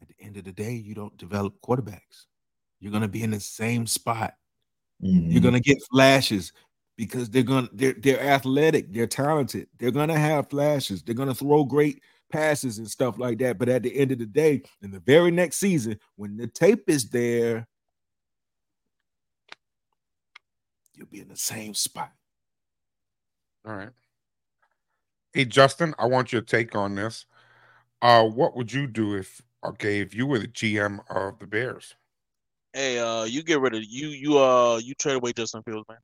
[0.00, 2.26] at the end of the day, you don't develop quarterbacks.
[2.80, 4.34] You're gonna be in the same spot.
[5.02, 5.30] Mm-hmm.
[5.30, 6.52] You're gonna get flashes
[6.96, 11.64] because they're gonna they're they're athletic, they're talented, they're gonna have flashes, they're gonna throw
[11.64, 13.58] great passes and stuff like that.
[13.58, 16.88] But at the end of the day, in the very next season, when the tape
[16.88, 17.66] is there,
[20.94, 22.12] you'll be in the same spot.
[23.66, 23.90] All right.
[25.32, 27.26] Hey Justin, I want your take on this.
[28.00, 31.94] Uh, what would you do if okay, if you were the GM of the Bears?
[32.72, 35.98] Hey, uh, you get rid of you you uh you trade away Justin Fields, man.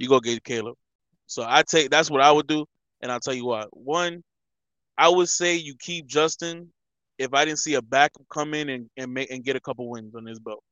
[0.00, 0.76] You go get Caleb.
[1.26, 2.64] So I take that's what I would do,
[3.02, 3.68] and I'll tell you what.
[3.76, 4.24] One,
[4.96, 6.72] I would say you keep Justin
[7.18, 9.90] if I didn't see a backup come in and and make and get a couple
[9.90, 10.64] wins on his belt.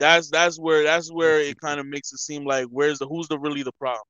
[0.00, 3.28] That's that's where that's where it kind of makes it seem like where's the who's
[3.28, 4.02] the really the problem.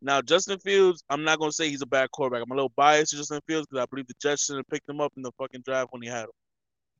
[0.00, 2.42] Now Justin Fields, I'm not gonna say he's a bad quarterback.
[2.42, 4.88] I'm a little biased to Justin Fields because I believe the Jets should have picked
[4.88, 6.30] him up in the fucking draft when he had him.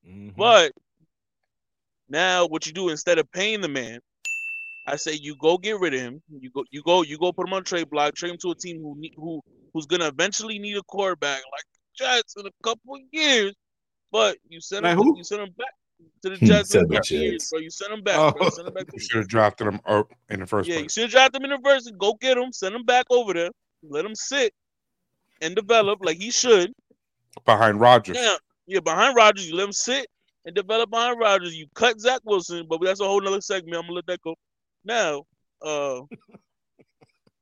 [0.07, 0.38] Mm-hmm.
[0.38, 0.72] But
[2.11, 4.01] now what you do instead of paying the man,
[4.87, 6.22] I say you go get rid of him.
[6.40, 8.55] You go you go you go put him on trade block, trade him to a
[8.55, 9.40] team who need, who
[9.75, 13.53] who's gonna eventually need a quarterback like the Jets in a couple of years.
[14.12, 15.18] But you send Like him who?
[15.18, 15.72] you send him back
[16.22, 17.61] to the He Jets in a the couple years, bro.
[17.61, 18.31] You send him back, oh.
[18.33, 18.44] bro.
[18.44, 20.88] You send him back You should have drafted him up in the first yeah, you
[20.88, 21.92] should have drafted him in the first.
[21.99, 23.51] Go get him, send him back over there,
[23.83, 24.55] let him sit
[25.40, 26.72] and develop like he should.
[27.44, 28.16] Behind Rodgers.
[28.16, 30.07] Yeah, yeah, behind Rodgers, you let him sit
[30.44, 31.55] and develop behind Rodgers.
[31.55, 33.77] You cut Zach Wilson, but that's a whole nother segment.
[33.77, 34.35] I'm gonna let that go.
[34.87, 35.25] Now,
[35.62, 36.01] uh,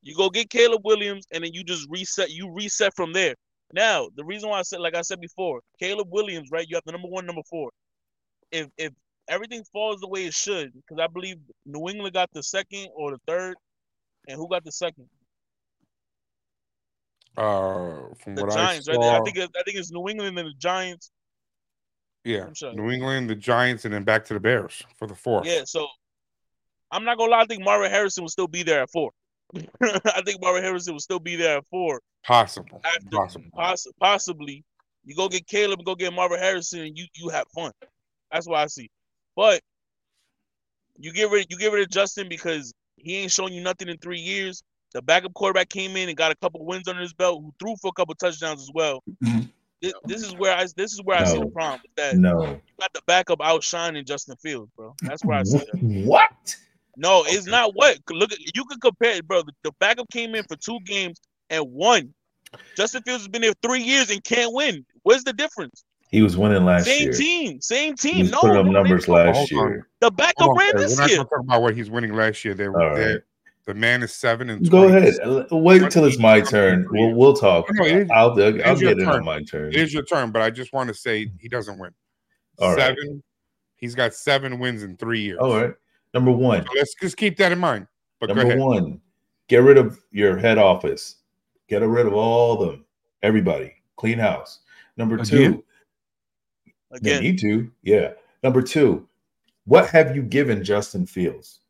[0.03, 2.31] you go get Caleb Williams, and then you just reset.
[2.31, 3.35] You reset from there.
[3.73, 6.67] Now, the reason why I said, like I said before, Caleb Williams, right?
[6.69, 7.71] You have the number one, number four.
[8.51, 8.93] If if
[9.29, 13.11] everything falls the way it should, because I believe New England got the second or
[13.13, 13.57] the third,
[14.27, 15.09] and who got the second?
[17.37, 19.21] Uh, from The what Giants, I right?
[19.21, 21.11] I think it- I think it's New England and the Giants.
[22.25, 22.77] yeah, I'm.
[22.77, 25.47] New England, the Giants, and then back to the Bears for the fourth.
[25.47, 25.89] Yeah, so
[26.95, 27.41] I'm not gonna lie.
[27.43, 29.11] I think Marvin Harrison will still be there at four.
[29.83, 32.01] I think Marvin Harrison will still be there at four.
[32.25, 32.81] Possible.
[32.85, 33.51] After- Possible.
[33.55, 34.65] Poss- possibly,
[35.05, 37.73] you go get Caleb and go get Marvin Harrison, and you you have fun.
[38.33, 38.91] That's what I see.
[39.37, 39.61] But
[40.99, 43.99] you get rid you get rid of Justin because he ain't shown you nothing in
[43.99, 44.63] three years.
[44.93, 47.75] The backup quarterback came in and got a couple wins under his belt, who threw
[47.83, 49.03] for a couple touchdowns as well.
[49.25, 49.41] Mm-hmm.
[49.83, 51.81] this, this is where I this is where I see the problem.
[51.85, 52.43] is That No.
[52.45, 54.95] you got the backup outshining Justin Fields, bro.
[55.03, 55.75] That's where I see that.
[56.07, 56.57] What?
[56.97, 57.99] No, it's not what.
[58.11, 59.43] Look, at you can compare it, bro.
[59.43, 62.13] The, the backup came in for two games and won.
[62.77, 64.85] Justin Fields has been there three years and can't win.
[65.03, 65.85] Where's the difference?
[66.11, 67.13] He was winning last same year.
[67.13, 68.21] team, same He team.
[68.21, 69.71] was No, putting up no, numbers they- last Hold on.
[69.73, 69.89] year.
[70.01, 70.83] The backup Hold on, ran Terry.
[70.85, 71.17] this We're not year.
[71.19, 72.55] gonna talk about what he's winning last year.
[72.55, 73.21] They, All they- right.
[73.67, 75.15] the man is seven and Go ahead.
[75.51, 76.87] Wait until it's my turn.
[76.91, 77.67] We'll we'll talk.
[77.73, 79.15] No, it is- I'll it I'll is your get it turn.
[79.17, 79.69] on my turn.
[79.71, 81.91] It is your turn, but I just want to say he doesn't win.
[82.61, 82.79] All right.
[82.97, 83.23] seven.
[83.77, 85.39] He's got seven wins in three years.
[85.41, 85.75] All right.
[86.15, 86.65] Number one.
[86.75, 87.89] Let's just keep that in mind.
[88.21, 89.01] But Number one.
[89.49, 91.17] Get rid of your head office.
[91.69, 92.85] Get rid of all of them.
[93.23, 93.75] Everybody.
[93.97, 94.61] Clean house.
[94.97, 95.37] Number two.
[95.37, 95.63] Again?
[96.93, 97.23] They Again.
[97.23, 97.71] need to.
[97.83, 98.13] Yeah.
[98.43, 99.07] Number two.
[99.67, 101.61] What have you given Justin Fields?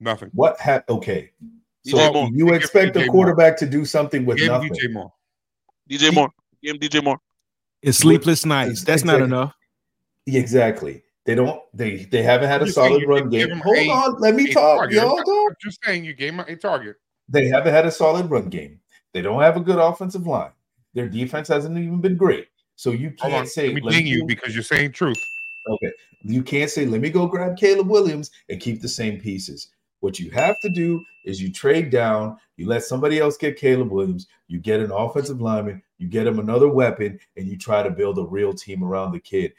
[0.00, 0.30] Nothing.
[0.34, 1.30] What have okay.
[1.86, 2.28] So DJ Moore.
[2.32, 3.14] you expect DJ a Moore.
[3.14, 4.70] quarterback to do something with Give nothing.
[4.70, 5.12] DJ Moore.
[5.88, 6.30] DJ Moore.
[6.62, 7.18] Give him DJ Moore.
[7.82, 8.84] It's sleepless nights.
[8.84, 9.54] That's not enough.
[10.26, 11.02] Exactly.
[11.28, 13.50] They don't they they haven't had a solid run game.
[13.58, 14.78] Hold a- on, let me talk.
[14.78, 14.96] target.
[14.96, 16.96] Y'all I'm just saying you gave him a target.
[17.28, 18.80] They haven't had a solid run game.
[19.12, 20.52] They don't have a good offensive line.
[20.94, 22.48] Their defense hasn't even been great.
[22.76, 23.46] So you can't on.
[23.46, 25.18] say Let me let ding me you because you're saying truth.
[25.68, 25.92] Okay.
[26.22, 29.68] You can't say, let me go grab Caleb Williams and keep the same pieces.
[30.00, 33.90] What you have to do is you trade down, you let somebody else get Caleb
[33.90, 37.90] Williams, you get an offensive lineman, you get him another weapon, and you try to
[37.90, 39.52] build a real team around the kid.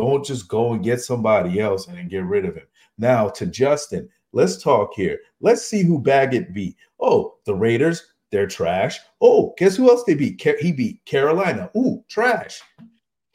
[0.00, 2.64] Don't just go and get somebody else and then get rid of him.
[2.96, 5.18] Now to Justin, let's talk here.
[5.40, 6.74] Let's see who Bagent beat.
[6.98, 8.98] Oh, the Raiders, they're trash.
[9.20, 10.40] Oh, guess who else they beat?
[10.60, 11.70] He beat Carolina.
[11.76, 12.62] Ooh, trash.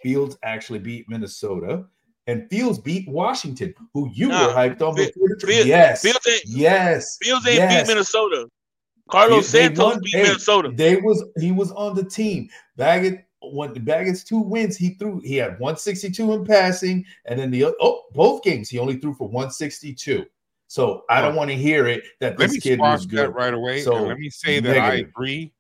[0.02, 1.86] Fields actually beat Minnesota,
[2.26, 5.46] and Fields beat Washington, who you Nah, were hyped on Fi- before the.
[5.48, 7.84] Fields- Yes, Fields ain't- yes, Fields ain't yes.
[7.88, 8.48] beat Minnesota.
[9.12, 10.72] Cairo Santos won- beat Minnesota.
[10.74, 12.50] They was he was on the team.
[12.80, 17.52] Bagent when the Bagent's two wins, he threw he had 162 in passing, and then
[17.52, 20.26] the oh both games he only threw for 162.
[20.68, 23.36] So I don't want to hear it that Let this me kid was that good
[23.36, 23.82] right away.
[23.82, 25.54] So let me say that I agree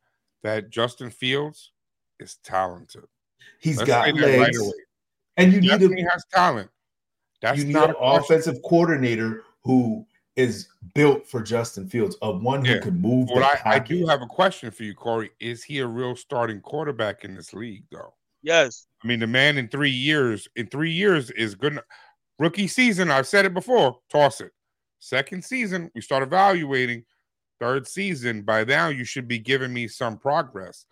[0.44, 1.72] that Justin Fields
[2.20, 3.04] is talented.
[3.60, 4.72] He's Let's got right legs, away.
[5.38, 6.70] and you need Definitely a has talent.
[7.42, 12.64] That's you need not an offensive coordinator who is built for Justin Fields, of one
[12.66, 12.80] who Yeah.
[12.82, 13.28] can move.
[13.28, 15.32] But the I, I do have a question for you, Corey.
[15.40, 18.14] Is he a real starting quarterback in this league, though?
[18.42, 18.88] Yes.
[19.04, 21.80] I mean, the man in three years, in three years, is good.
[22.38, 24.00] Rookie season, I've said it before.
[24.10, 24.52] Toss it.
[25.00, 27.06] Second season, we start evaluating.
[27.60, 30.86] Third season, by now you should be giving me some progress.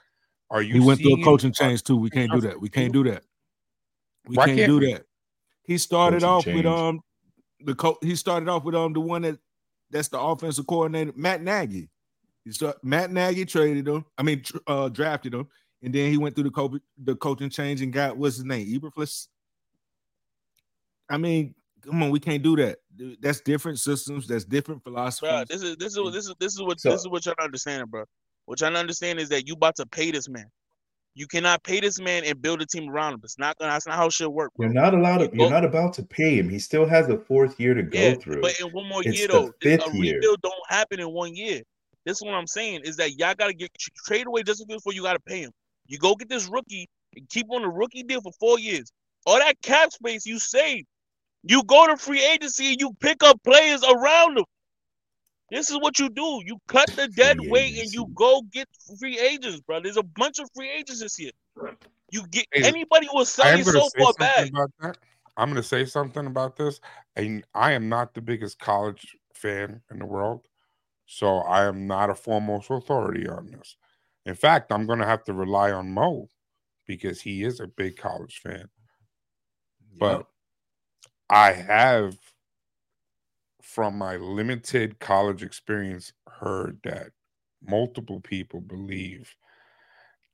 [0.50, 0.76] Are you?
[0.76, 1.98] He went through a coaching change too.
[1.98, 2.60] We can't do that.
[2.62, 3.24] We can't do that.
[4.26, 4.94] We Why can't, can't do we?
[4.94, 5.04] that.
[5.64, 7.02] He started Coaching off with um
[7.64, 9.38] the co- he started off with um the one that
[9.90, 11.90] that's the offensive coordinator Matt Nagy.
[12.46, 14.04] He start, Matt Nagy traded him.
[14.18, 15.48] I mean, tr- uh, drafted him,
[15.82, 18.68] and then he went through the co- the coaching change and got what's his name,
[18.68, 19.28] Eberflus.
[21.10, 22.80] I mean, come on, we can't do that.
[23.22, 24.28] That's different systems.
[24.28, 25.30] That's different philosophies.
[25.30, 27.26] Bro, this is this is what this is this is what So- this is what
[27.26, 28.06] y'all understanding, bro.
[28.46, 30.48] What y'all understand is that you about to pay this man.
[31.16, 33.22] You cannot pay this man and build a team around him.
[33.24, 33.72] It's not gonna.
[33.72, 34.52] That's not how shit work.
[34.58, 34.68] Bro.
[34.68, 35.26] You're not allowed to.
[35.26, 36.50] You You're not about to pay him.
[36.50, 38.42] He still has a fourth year to go Yeah, through.
[38.42, 40.20] but in one more It's year though, fifth a year.
[40.20, 41.62] rebuild don't happen in one year.
[42.06, 43.72] This is what I'm saying is that y'all gotta get
[44.06, 45.52] trade away Fields before you gotta pay him.
[45.88, 48.92] You go get this rookie and keep on a rookie deal for four years.
[49.26, 50.86] All that cap space you save,
[51.44, 54.46] you go to free agency and you pick up players around them.
[55.54, 56.42] This is what you do.
[56.46, 58.68] You cut the dead Free weight and you go get
[59.00, 59.82] free agents, bro.
[59.82, 61.32] There's a bunch of free agents this year.
[62.10, 64.18] You get Hey, anybody will I sell am you going to so say far something
[64.18, 64.50] back.
[64.50, 64.98] about that.
[65.38, 66.80] I'm going to say something about this.
[67.16, 70.48] And I am not the biggest college fan in the world.
[71.06, 73.78] So I am not a foremost authority on this.
[74.26, 76.30] In fact, I'm going to have to rely on Mo
[76.88, 78.70] because he is a big college fan.
[80.00, 80.26] But
[81.30, 82.18] I have,
[83.74, 87.10] from my limited college experience, heard that
[87.66, 89.36] multiple people believe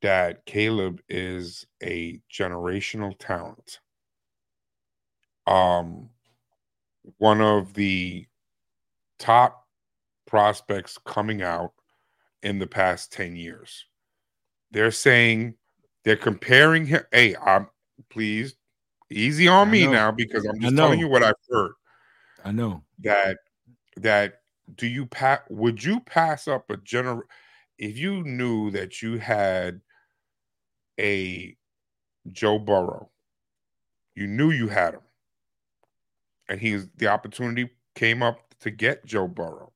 [0.02, 3.80] that Caleb is a generational talent.
[5.46, 6.10] Um,
[7.16, 8.26] one of the
[9.18, 9.66] top
[10.26, 11.72] prospects coming out
[12.42, 13.86] in the past 10 years.
[14.70, 15.54] They're saying
[16.04, 17.04] they're comparing him.
[17.10, 17.68] Hey, I'm
[18.10, 18.54] please
[19.10, 19.92] easy on I me know.
[19.92, 21.72] now because I'm just telling you what I've heard
[22.44, 22.82] I know.
[23.02, 23.38] That
[23.96, 24.40] that
[24.76, 27.22] do you pass would you pass up a general
[27.78, 29.80] if you knew that you had
[31.00, 31.56] a
[32.32, 33.10] Joe Burrow,
[34.14, 35.00] you knew you had him,
[36.48, 39.72] and he's the opportunity came up to get Joe Burrow,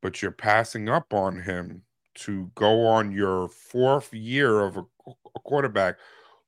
[0.00, 1.82] but you're passing up on him
[2.14, 5.96] to go on your fourth year of a, a quarterback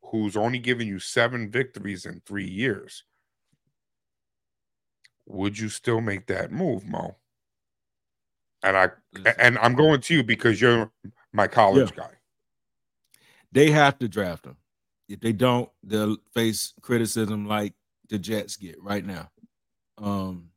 [0.02, 3.02] who's only given you seven victories in three years
[5.26, 7.16] would you still make that move, Mo?
[8.62, 8.90] And I
[9.38, 10.90] and I'm going to you because you're
[11.32, 12.10] my college guy.
[13.52, 14.56] They have to draft him.
[15.08, 17.74] If they don't, they'll face criticism like
[18.08, 19.30] the Jets get right now.
[19.98, 20.50] Um,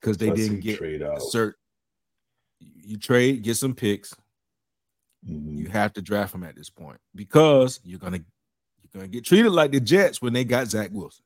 [0.00, 1.18] because they Plus didn't get trade out.
[1.18, 1.54] cert.
[2.60, 4.14] You trade, get some picks.
[5.28, 5.56] Mm-hmm.
[5.56, 8.20] You have to draft them at this point because you're gonna
[8.80, 11.24] you're gonna get treated like the Jets when they got Zach Wilson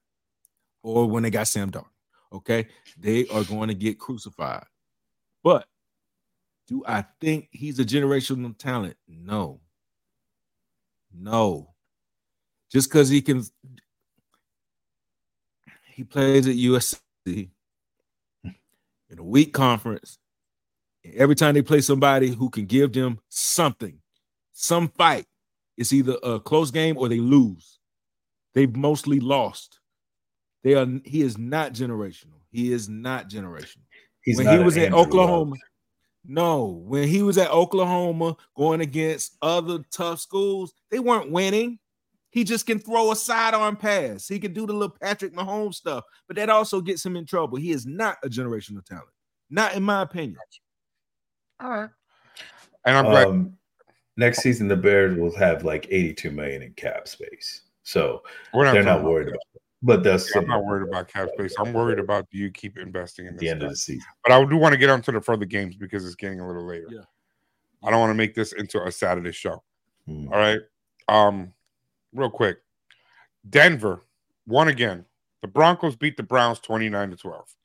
[0.82, 1.86] or when they got Sam Darnold.
[2.32, 2.68] Okay,
[2.98, 4.64] they are going to get crucified.
[5.42, 5.66] But
[6.70, 8.96] Do I think he's a generational talent?
[9.08, 9.60] No.
[11.12, 11.74] No.
[12.70, 13.44] Just because he can,
[15.92, 17.00] he plays at USC
[18.44, 20.18] in a weak conference.
[21.04, 23.98] Every time they play somebody who can give them something,
[24.52, 25.26] some fight,
[25.76, 27.80] it's either a close game or they lose.
[28.54, 29.79] They've mostly lost.
[30.62, 30.86] They are.
[31.04, 32.40] He is not generational.
[32.50, 33.84] He is not generational.
[34.22, 35.60] He's when not he an was at Andrew Oklahoma, Luck.
[36.24, 36.82] no.
[36.84, 41.78] When he was at Oklahoma, going against other tough schools, they weren't winning.
[42.30, 44.28] He just can throw a sidearm pass.
[44.28, 47.58] He can do the little Patrick Mahomes stuff, but that also gets him in trouble.
[47.58, 49.08] He is not a generational talent,
[49.48, 50.36] not in my opinion.
[51.58, 51.90] All right.
[52.84, 53.26] And I'm glad.
[53.26, 53.56] Um,
[54.16, 58.22] next season, the Bears will have like 82 million in cap space, so
[58.54, 59.40] We're not they're not worried about.
[59.54, 59.62] It.
[59.82, 61.54] But that's I'm not worried about cap space.
[61.58, 63.66] I'm worried about do you keep investing in the end guy.
[63.66, 64.04] of the season.
[64.24, 66.66] But I do want to get onto the further games because it's getting a little
[66.66, 66.88] later.
[66.90, 67.00] Yeah.
[67.82, 69.62] I don't want to make this into a Saturday show.
[70.06, 70.28] Hmm.
[70.30, 70.60] All right.
[71.08, 71.54] Um,
[72.12, 72.58] real quick.
[73.48, 74.02] Denver
[74.46, 75.06] won again.
[75.40, 77.56] The Broncos beat the Browns 29 to 12.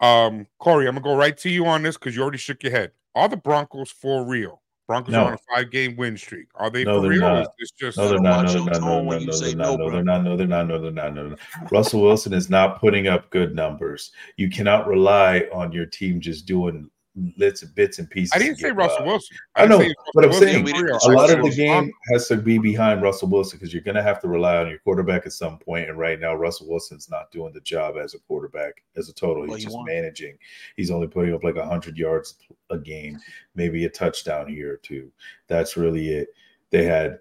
[0.00, 2.72] Um, Corey, I'm gonna go right to you on this because you already shook your
[2.72, 2.92] head.
[3.14, 4.60] Are the Broncos for real?
[4.88, 5.24] Broncos No.
[5.24, 6.46] are on a five game win streak.
[6.54, 7.20] Are they No, for they're real?
[7.20, 7.42] not.
[7.42, 8.46] is this just No, they're not.
[8.46, 9.78] No, your no, no, no, when no, you no, say they're no, not.
[9.78, 10.24] No, they're not.
[10.24, 10.66] No, they're not.
[10.66, 11.14] No, they're not.
[11.14, 11.36] No, no.
[11.70, 14.12] Russell Wilson is not putting up good numbers.
[14.38, 16.90] You cannot rely on your team just doing
[17.36, 18.32] bits and bits and pieces.
[18.34, 19.04] I didn't say get Russell by.
[19.06, 19.36] Wilson.
[19.56, 21.16] I didn't know, but I'm Russell saying Wilson for real.
[21.16, 24.20] lot of the game has to be behind Russell Wilson because you're going to have
[24.20, 25.88] to rely on your quarterback at some point.
[25.88, 29.42] And right now, Russell Wilson's not doing the job as a quarterback as a total.
[29.44, 29.86] He's Well, just won.
[29.86, 30.38] managing.
[30.76, 32.36] He's only putting up like hundred yards
[32.70, 33.18] a game,
[33.54, 35.10] maybe a touchdown here or two.
[35.48, 36.28] That's really it.
[36.70, 37.18] They had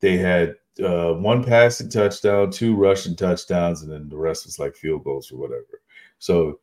[0.00, 4.76] they had uh, one passing touchdown, two rushing touchdowns, and then the rest was like
[4.76, 5.80] field goals or whatever.
[6.18, 6.60] So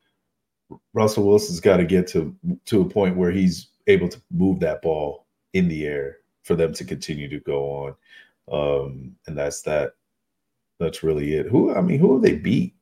[0.93, 2.35] Russell Wilson's got to get to
[2.65, 6.73] to a point where he's able to move that ball in the air for them
[6.73, 7.95] to continue to go on.
[8.51, 9.93] Um, and that's that.
[10.79, 11.47] That's really it.
[11.47, 12.75] Who I mean, who have they beat?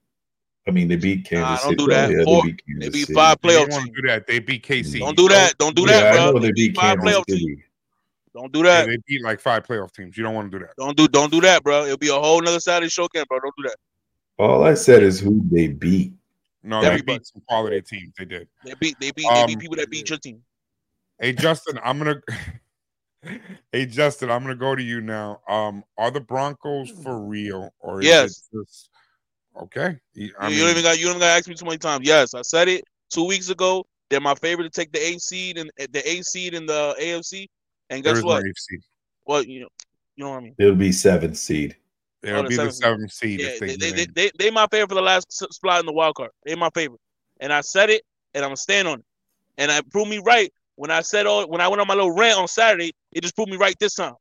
[0.67, 1.75] I mean, they beat Kansas Nah, City.
[1.75, 2.11] don't do that.
[2.11, 3.95] Yeah, Four- beat they beat five They playoff didn't want teams.
[4.01, 4.27] do that.
[4.27, 4.99] They beat KC.
[4.99, 5.57] Don't do that.
[5.57, 6.31] Don't do Yeah, that, I bro.
[6.31, 7.39] know they They beat five Kansas playoff teams.
[7.41, 7.63] City.
[8.33, 8.87] Don't do Yeah, that.
[8.87, 10.17] they beat like five playoff teams.
[10.17, 10.73] You don't want to do that.
[10.77, 11.83] Don't do don't do that, bro.
[11.85, 13.39] It'll be a whole nother Saturday show camp, bro.
[13.39, 13.75] Don't do that.
[14.39, 16.13] All I said is who they beat.
[16.63, 17.17] No, they Everybody.
[17.19, 18.13] beat some quality teams.
[18.17, 18.47] They did.
[18.63, 20.41] They beat they beat they Um, beat people that beat your team.
[21.19, 22.21] Hey Justin, I'm gonna.
[23.71, 25.41] hey Justin, I'm gonna go to you now.
[25.47, 28.49] Um, are the Broncos for real or is Yes.
[28.53, 28.89] it just
[29.59, 29.97] okay?
[30.13, 31.65] You- I mean, you don't even got you don't even got to ask me too
[31.65, 32.07] many times.
[32.07, 33.85] Yes, I said it two weeks ago.
[34.09, 37.47] They're my favorite to take the A seed and the A seed in the AFC.
[37.89, 38.43] And there guess is no what?
[38.43, 38.77] AFC.
[39.25, 39.67] Well, you know,
[40.15, 40.55] you know what I mean.
[40.59, 41.75] It'll be seventh seed.
[42.23, 43.39] It'll Oh, be the seventh seed.
[43.39, 45.93] Yeah, if they they, they, they, they, my favorite for the last spot in the
[45.93, 46.31] wild card.
[46.45, 47.01] They my favorite,
[47.39, 48.03] and I said it,
[48.33, 49.05] and I'm gonna stand on it.
[49.57, 52.11] And I proved me right when I said all when I went on my little
[52.11, 52.91] rant on Saturday.
[53.11, 54.13] It just proved me right this time.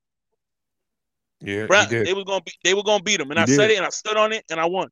[1.43, 2.07] Yeah, Brown, did.
[2.07, 3.87] they were gonna be they were gonna beat them, and He I said it, and
[3.87, 4.89] I stood on it, and I won.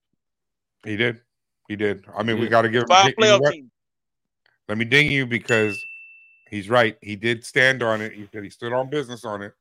[0.84, 1.20] He did.
[1.68, 2.04] He did.
[2.16, 2.88] I mean, we got to give him.
[2.88, 3.52] Five playoff what?
[3.52, 3.70] teams.
[4.68, 5.82] Let me ding you because
[6.50, 6.96] he's right.
[7.02, 8.12] He did stand on it.
[8.12, 9.52] He said he stood on business on it.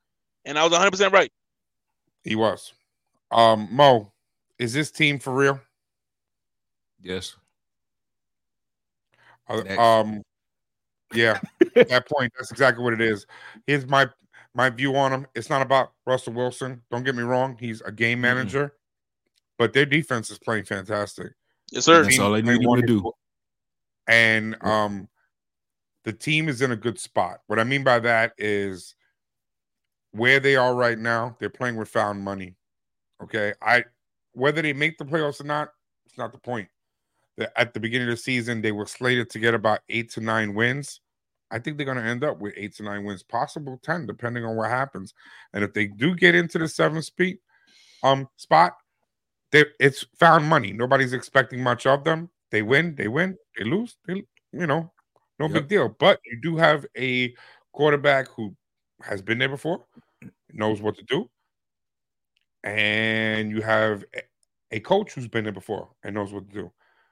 [0.45, 1.31] and I was 100 percent right.
[2.23, 2.73] He was.
[3.31, 4.11] Um, Mo,
[4.57, 5.59] is this team for real?
[7.01, 7.35] Yes.
[9.47, 10.23] Uh, um,
[11.13, 11.39] yeah,
[11.75, 13.25] at that point, that's exactly what it is.
[13.65, 14.07] Here's my
[14.53, 15.27] my view on him.
[15.35, 16.81] It's not about Russell Wilson.
[16.91, 18.73] Don't get me wrong; he's a game manager,
[19.57, 21.33] but their defense is playing fantastic.
[21.71, 22.03] Yes, sir.
[22.03, 23.11] That's all they need to do.
[24.07, 25.07] And um,
[26.03, 27.41] the team is in a good spot.
[27.47, 28.95] What I mean by that is
[30.11, 31.35] where they are right now.
[31.39, 32.56] They're playing with found money.
[33.23, 33.83] Okay, I
[34.33, 35.69] whether they make the playoffs or not,
[36.05, 36.69] it's not the point.
[37.37, 40.21] The- At the beginning of the season, they were slated to get about eight to
[40.21, 41.01] nine wins.
[41.49, 44.43] I think they're going to end up with eight to nine wins, possible ten, depending
[44.45, 45.13] on what happens.
[45.53, 47.37] And if they do get into the seventh speed,
[48.03, 48.73] um, spot,
[49.51, 50.73] they it's found money.
[50.73, 52.29] Nobody's expecting much of them.
[52.51, 53.37] They win, they win.
[53.57, 54.91] They lose, they you know,
[55.39, 55.89] no big deal.
[55.99, 57.33] But you do have a
[57.71, 58.55] quarterback who
[59.01, 59.85] has been there before,
[60.51, 61.29] knows what to do,
[62.67, 64.03] and you have
[64.71, 66.71] a- coach who's been there before and knows what to do.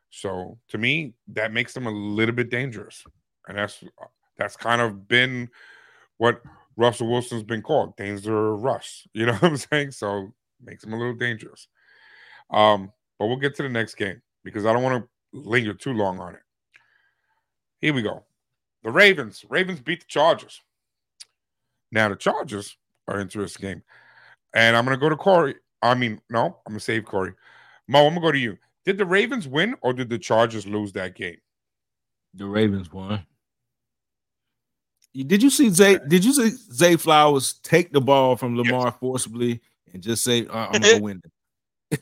[0.09, 3.03] So to me, that makes them a little bit dangerous,
[3.47, 3.83] and that's
[4.37, 5.49] that's kind of been
[6.17, 6.41] what
[6.75, 9.07] Russell Wilson's been called, danger Russ.
[9.13, 9.91] You know what I'm saying?
[9.91, 11.67] So makes him a little dangerous.
[12.49, 15.93] Um, but we'll get to the next game because I don't want to linger too
[15.93, 16.41] long on it.
[17.79, 18.23] Here we go.
[18.83, 19.45] The Ravens.
[19.49, 20.61] Ravens beat the Chargers.
[21.91, 22.77] Now the Chargers
[23.07, 23.83] are interesting game.
[24.55, 25.55] And I'm gonna go to Corey.
[25.81, 27.33] I mean, no, I'm gonna save Corey.
[27.87, 28.57] Mo, I'm gonna go to you.
[28.85, 31.37] Did the Ravens win or did the Chargers lose that game?
[32.33, 33.25] The Ravens won.
[35.13, 35.97] Did you see Zay?
[36.07, 39.61] Did you see Zay Flowers take the ball from Lamar forcibly
[39.93, 41.21] and just say, uh, "I'm gonna win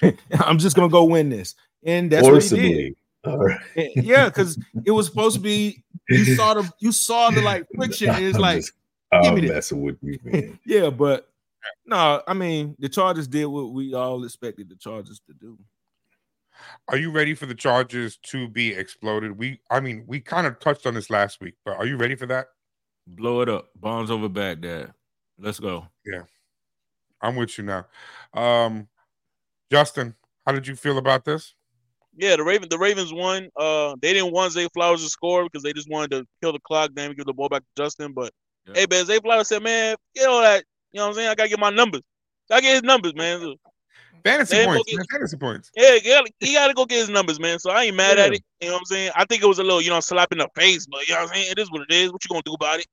[0.01, 0.17] it.
[0.39, 2.49] I'm just gonna go win this," and that's what he did.
[2.49, 2.95] Forcibly.
[3.25, 3.59] All right.
[3.95, 5.83] Yeah, because it was supposed to be.
[6.09, 8.09] You saw the you saw the like friction.
[8.17, 8.73] It's like, just-
[9.11, 9.51] give I'm me this.
[9.51, 10.59] messing with you, man.
[10.65, 11.29] yeah, but
[11.85, 15.57] no, I mean the Chargers did what we all expected the Chargers to do.
[16.87, 19.37] Are you ready for the Chargers to be exploded?
[19.37, 22.15] We, I mean, we kind of touched on this last week, but are you ready
[22.15, 22.47] for that?
[23.07, 24.93] Blow it up, bombs over Baghdad.
[25.37, 25.87] Let's go.
[26.05, 26.23] Yeah,
[27.21, 27.85] I'm with you now.
[28.33, 28.87] Um,
[29.71, 31.53] Justin, how did you feel about this?
[32.15, 33.49] Yeah, the Raven the Ravens won.
[33.57, 36.59] Uh, they didn't want Zay Flowers to score because they just wanted to kill the
[36.59, 38.13] clock, then give the ball back to Justin.
[38.13, 38.31] But
[38.73, 40.63] hey, man, Zay Flowers said, "Man, get all that."
[40.93, 41.29] You know what I'm saying?
[41.29, 42.01] I gotta get my numbers.
[42.49, 43.55] I get his numbers, man.
[44.23, 45.71] Fantasy They points, go man, fantasy points.
[45.75, 47.59] Yeah, he gotta, he gotta go get his numbers, man.
[47.59, 48.41] So I ain't mad at it.
[48.61, 49.11] You know what I'm saying?
[49.15, 51.21] I think it was a little, you know, slap in the face, but you know
[51.21, 51.51] what I'm saying?
[51.51, 52.11] It is what it is.
[52.13, 52.85] What you gonna do about it?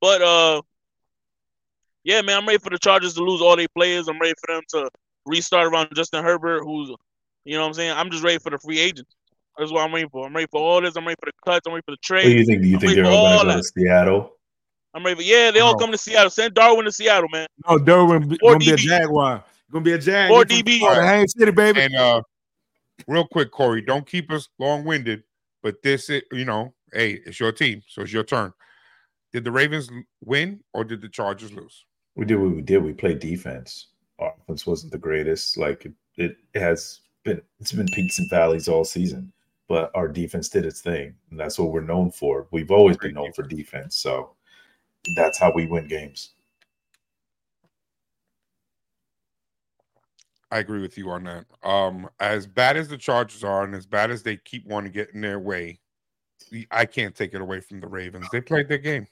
[0.00, 0.62] But uh
[2.02, 4.08] yeah, man, I'm ready for the Chargers to lose all their players.
[4.08, 4.90] I'm ready for them to
[5.26, 6.90] restart around Justin Herbert, who's
[7.44, 7.92] you know what I'm saying?
[7.92, 9.14] I'm just ready for the free agents.
[9.58, 10.26] That's what I'm ready for.
[10.26, 10.96] I'm ready for all this.
[10.96, 11.66] I'm ready for the cuts.
[11.66, 12.24] I'm ready for the trade.
[12.24, 12.62] What do you think?
[12.62, 14.32] Do you I'm think ready they're all all going to go to Seattle?
[14.94, 16.30] I'm ready for yeah, they all come to Seattle.
[16.30, 17.48] Send Derwin to Seattle, man.
[17.68, 19.44] No, Derwin be- gonna be a Jaguar.
[19.72, 20.30] Gonna be a Jag.
[20.30, 20.78] Or He from DB.
[20.78, 21.80] Florida, Haines City, baby.
[21.80, 22.22] And uh,
[23.08, 25.24] real quick, Corey, don't keep us long winded,
[25.64, 28.52] but this, is, you know, hey, it's your team, so it's your turn.
[29.32, 29.90] Did the Ravens
[30.24, 31.86] win or did the Chargers lose?
[32.14, 32.84] We did what we did.
[32.84, 33.88] We played defense.
[34.20, 35.56] Our offense wasn't the greatest.
[35.56, 37.42] Like it, it has been.
[37.58, 39.32] It's been peaks and valleys all season.
[39.66, 42.46] But our defense did its thing, and that's what we're known for.
[42.52, 43.96] We've always been known for defense.
[43.96, 44.33] So
[45.14, 46.30] that's how we win games.
[50.50, 51.46] I agree with you on that.
[51.62, 54.96] Um, as bad as the Chargers are, and as bad as they keep wanting to
[54.96, 55.80] get in their way,
[56.70, 58.26] I can't take it away from the Ravens.
[58.30, 59.06] They played their game.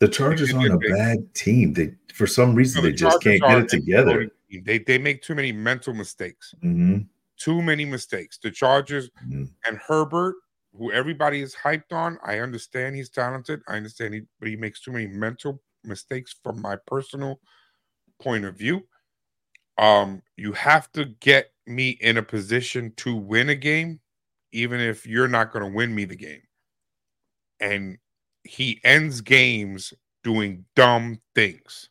[0.00, 1.74] The Chargers aren't a bad team.
[1.74, 4.30] They for some reason No, they just Chargers can't get it together.
[4.64, 6.54] They they make too many mental mistakes.
[6.60, 6.98] hmm
[7.36, 8.38] Too many mistakes.
[8.38, 9.50] The Chargers Mhm.
[9.66, 10.36] and Herbert,
[10.76, 12.18] who everybody is hyped on.
[12.24, 13.60] I understand he's talented.
[13.68, 17.40] I understand he, but he makes too many mental mistakes from my personal
[18.20, 18.82] point of view.
[19.78, 24.00] Um, you have to get me in a position to win a game,
[24.52, 26.42] even if you're not going to win me the game.
[27.60, 27.98] And
[28.44, 29.92] he ends games
[30.22, 31.88] doing dumb things.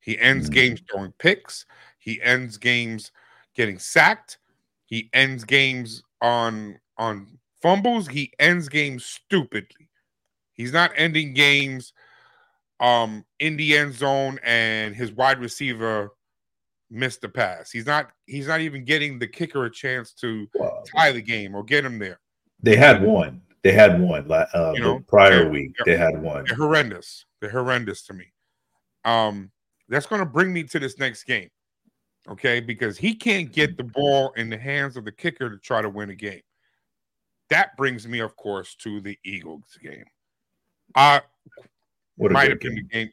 [0.00, 1.64] He ends games throwing picks.
[1.98, 3.10] He ends games
[3.54, 4.38] getting sacked.
[4.84, 8.06] He ends games on on fumbles.
[8.06, 9.88] He ends games stupidly.
[10.52, 11.94] He's not ending games
[12.80, 16.10] um in the end zone and his wide receiver
[16.90, 17.70] missed the pass.
[17.70, 20.46] He's not he's not even getting the kicker a chance to
[20.94, 22.20] tie the game or get him there.
[22.62, 23.40] They had one.
[23.62, 24.30] They had one.
[24.30, 26.44] Uh, You the prior week, they had one.
[26.44, 27.24] They're horrendous.
[27.40, 28.26] They're horrendous to me.
[29.06, 29.50] Um,
[29.88, 31.48] that's going to bring me to this next game,
[32.28, 32.60] okay?
[32.60, 35.88] Because he can't get the ball in the hands of the kicker to try to
[35.88, 36.42] win a game.
[37.50, 40.04] That brings me, of course, to the Eagles game.
[40.94, 41.20] I
[42.16, 43.10] What might have been the game.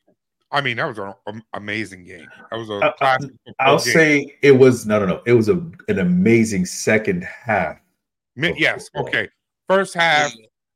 [0.52, 2.28] I mean, that was an amazing game.
[2.50, 3.32] That was a I- I- classic.
[3.46, 3.94] football I'll game.
[3.94, 5.22] say it was no, no, no.
[5.26, 5.56] It was a,
[5.88, 7.78] an amazing second half.
[8.36, 9.30] Mi- yes, okay.
[9.68, 10.32] First half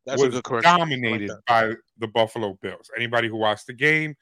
[0.06, 0.70] That's was good correction.
[0.70, 2.90] I like dominated by the Buffalo Bills.
[2.96, 4.16] Anybody who watched the game,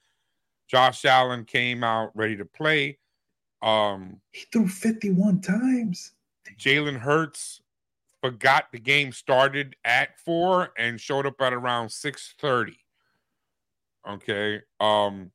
[0.68, 2.98] Josh Allen came out ready to play.
[3.62, 6.14] Um, He threw 51 times.
[6.60, 7.62] Jalen Hurts
[8.24, 12.78] forgot the game started at four and showed up at around six thirty.
[14.08, 14.62] Okay.
[14.80, 15.30] Um,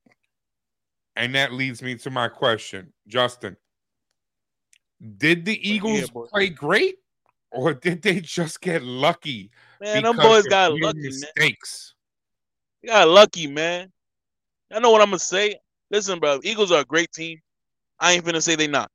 [1.14, 3.58] and that leads me to my question, Justin.
[5.18, 6.26] Did the Eagles boy.
[6.32, 6.96] play great,
[7.50, 9.50] or did they just get lucky?
[9.82, 11.30] Man, them boys got lucky, man.
[11.36, 11.56] They
[12.86, 13.92] got lucky, man.
[14.72, 15.58] I know what I'm gonna say.
[15.90, 17.38] Listen, bro, Eagles are a great team.
[18.00, 18.90] I ain't finna say they not.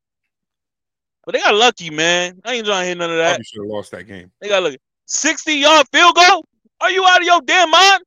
[1.26, 2.42] But they got lucky, man.
[2.44, 3.30] I ain't trying to hear none of that.
[3.30, 4.32] Probably should have lost that game.
[4.42, 4.78] They got lucky.
[5.06, 6.46] 60 yard field goal?
[6.82, 8.04] Are you out of your damn mind?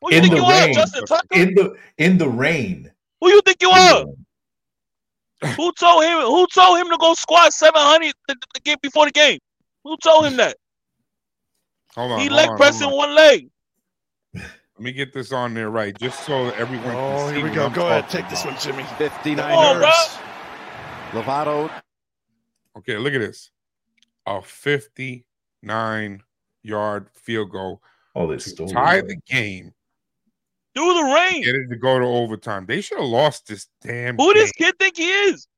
[0.00, 0.74] Who you In think the you are, rain.
[0.74, 1.26] Justin Tucker?
[1.32, 2.90] In the in the rain.
[3.20, 4.04] Who you think you are?
[5.56, 6.18] who told him?
[6.18, 9.38] Who told him to go squat 700 the, the game before the game?
[9.84, 10.56] Who told him that?
[11.94, 12.20] Hold on.
[12.20, 12.96] he hold leg on, pressing on.
[12.96, 13.48] one leg.
[14.34, 16.94] Let me get this on there right, just so everyone.
[16.94, 17.68] Oh, can see here we go.
[17.70, 18.04] Go ahead.
[18.04, 18.84] talking Take this one, Jimmy.
[18.98, 19.90] 59 Come on, bro.
[22.86, 22.86] Yards.
[22.86, 23.50] Lovato Okay, look at this.
[24.26, 26.22] A 59
[26.62, 27.80] yard field goal
[28.14, 28.70] oh, All this to story.
[28.72, 29.72] tie the game.
[30.74, 31.42] Do the rain.
[31.42, 32.66] Get it to go to overtime.
[32.66, 34.42] They should have lost this damn Who game.
[34.42, 35.48] this kid think he is?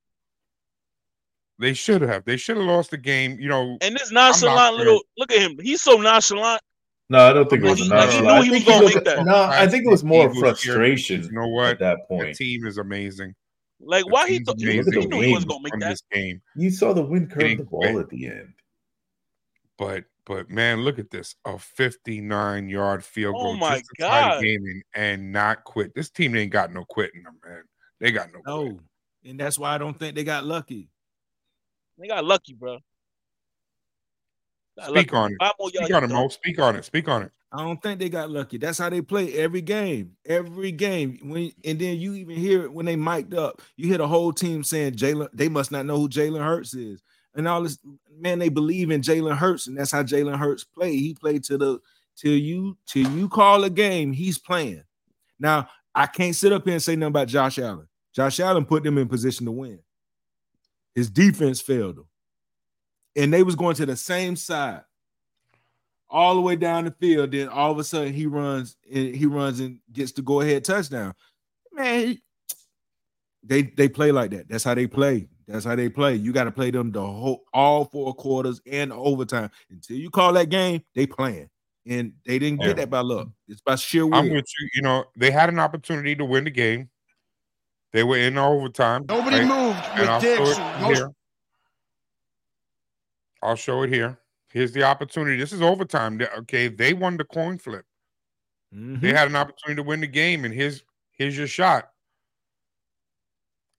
[1.58, 2.24] They should have.
[2.24, 3.38] They should have lost the game.
[3.38, 5.58] You know, And this nonchalant little look at him.
[5.60, 6.62] He's so nonchalant.
[7.10, 8.06] No, I don't think it was he- enough.
[8.06, 9.26] like he I knew he think was gonna looked- make that.
[9.26, 11.70] No, I think it was more Eagles here, frustration You know what?
[11.72, 13.34] at that point, The team is amazing.
[13.80, 16.00] Like why he team's thought he, he knew he was gonna make that.
[16.12, 16.42] game.
[16.54, 17.96] You saw the wind curve the ball quit.
[17.96, 18.54] at the end.
[19.78, 21.34] But but man, look at this.
[21.44, 24.40] A 59 yard field Oh goal my just God.
[24.40, 25.94] the game and, and not quit.
[25.94, 27.62] This team ain't got no quitting them, man.
[27.98, 28.80] They got no quit.
[29.24, 30.88] And that's why I don't think they got lucky.
[31.98, 32.78] They got lucky, bro.
[34.78, 35.16] Got Speak lucky.
[35.16, 35.74] on it.
[35.74, 36.14] Speak on it, though.
[36.14, 36.28] Mo.
[36.28, 36.84] Speak on it.
[36.84, 37.32] Speak on it.
[37.52, 38.58] I don't think they got lucky.
[38.58, 40.12] That's how they play every game.
[40.24, 41.18] Every game.
[41.22, 43.60] When and then you even hear it when they mic'd up.
[43.76, 45.28] You hear the whole team saying Jalen.
[45.32, 47.02] They must not know who Jalen Hurts is.
[47.34, 47.78] And all this
[48.18, 50.96] man, they believe in Jalen Hurts, and that's how Jalen Hurts play.
[50.96, 51.80] He played to the
[52.16, 54.12] till you till you call a game.
[54.12, 54.84] He's playing.
[55.40, 57.88] Now I can't sit up here and say nothing about Josh Allen.
[58.14, 59.80] Josh Allen put them in position to win.
[60.94, 62.06] His defense failed them,
[63.16, 64.82] and they was going to the same side
[66.10, 67.30] all the way down the field.
[67.32, 70.64] Then all of a sudden he runs and he runs and gets the go ahead
[70.64, 71.14] touchdown.
[71.72, 72.22] Man, he-
[73.42, 74.48] they they play like that.
[74.48, 75.26] That's how they play.
[75.48, 76.14] That's how they play.
[76.14, 80.34] You got to play them the whole all four quarters and overtime until you call
[80.34, 80.82] that game.
[80.94, 81.48] They playing,
[81.86, 82.68] and they didn't Yeah.
[82.68, 83.28] get that by luck.
[83.48, 84.14] It's by sheer will.
[84.14, 84.68] I'm with you.
[84.74, 86.90] You know, they had an opportunity to win the game.
[87.92, 89.06] They were in overtime.
[89.08, 89.48] Nobody right?
[89.48, 91.10] moved And with I'll show it here.
[93.42, 94.19] I'll show it here.
[94.52, 95.36] Here's the opportunity.
[95.36, 96.20] This is overtime.
[96.38, 97.84] Okay, they won the coin flip.
[98.74, 99.00] Mhm.
[99.00, 100.82] They had an opportunity to win the game, and here's
[101.12, 101.90] here's your shot.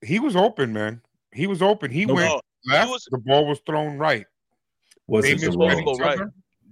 [0.00, 1.02] He was open, man.
[1.32, 1.90] He was open.
[1.90, 2.28] He No, went
[2.66, 2.90] no, left.
[2.90, 4.26] was- the ball was thrown right.
[5.06, 5.98] Was They it the misread wrong?
[6.00, 6.18] right.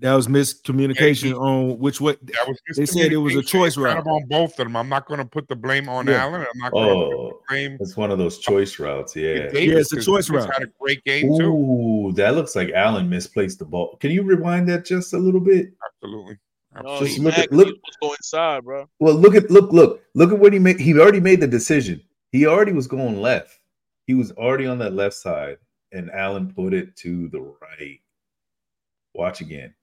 [0.03, 0.11] Other.
[0.11, 2.17] that was miscommunication he- on which way.
[2.23, 3.99] That was They said it was a choice It's kind route.
[3.99, 4.77] of on both of them.
[4.77, 6.23] I'm not going to put the blame on Yeah.
[6.25, 6.41] Allen.
[6.43, 9.15] I'm not going to put Oh, the blame it's one of those choice routes.
[9.17, 9.49] Yeah.
[9.49, 9.61] Davis.
[9.65, 10.53] Yeah, it's a choice Davis route.
[10.55, 11.45] Had a great game too.
[11.53, 13.97] Ooh, that looks like Allen misplaced the ball.
[13.97, 15.73] Can you rewind that just a little bit?
[16.03, 16.39] Absolutely.
[16.75, 17.07] No, Absolutely.
[17.09, 18.89] Just he look at- 'cause look- he going inside, bro.
[19.01, 20.79] Well, look at look look look at what he made.
[20.79, 22.01] He already made the decision.
[22.33, 23.59] He already was going left.
[24.07, 25.59] He was already on that left side,
[25.93, 27.99] and Allen put it to the right.
[29.15, 29.75] Watch again.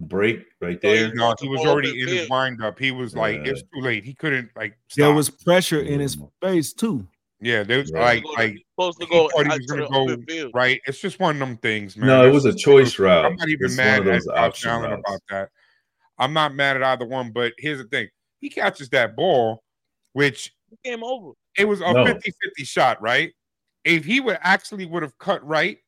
[0.00, 1.12] Break right there.
[1.14, 2.30] No, he was already in his field.
[2.30, 2.78] windup.
[2.78, 3.50] He was like, Yeah.
[3.52, 4.02] it's too late.
[4.04, 4.78] He couldn't like.
[4.96, 7.06] There was pressure in his face too.
[7.40, 7.62] yeah.
[7.62, 8.00] There was Yeah.
[8.00, 10.80] like Supposed to go- like supposed to he go thought he was gonna go right.
[10.86, 12.06] It's just one of them things, man.
[12.06, 13.26] No, it was a it choice route.
[13.26, 15.50] I'm not even It's mad at those Allen about that.
[16.18, 18.08] I'm not mad at either one, but here's the thing:
[18.40, 19.62] he catches that ball,
[20.14, 21.32] which Game over.
[21.58, 22.04] it was a No.
[22.06, 23.32] 50-50 shot, right?
[23.84, 25.78] If he would actually would have cut right,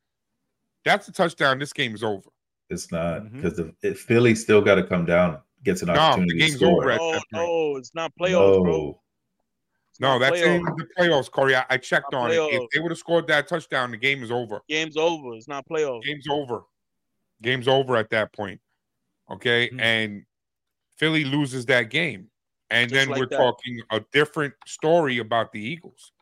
[0.84, 1.58] that's a touchdown.
[1.58, 2.28] This game is over.
[2.72, 6.38] It's not because the Philly still got to come down, gets an No, the opportunity
[6.40, 6.82] to score.
[6.82, 8.72] over at No, no, it's not playoffs, bro.
[8.72, 9.00] No,
[9.90, 11.54] It's No, not that's in the playoffs, Corey.
[11.54, 12.38] I, I checked Not on it.
[12.38, 14.60] If they would have scored that touchdown, the game is over.
[14.68, 15.34] Game's over.
[15.34, 16.02] It's not playoffs.
[16.04, 16.62] Game's over.
[17.42, 18.60] Game's over at that point.
[19.30, 19.68] Okay.
[19.68, 19.80] Mhm.
[19.80, 20.26] And
[20.96, 22.30] Philly loses that game.
[22.70, 23.36] And Just then like we're that.
[23.36, 26.12] talking a different story about the Eagles.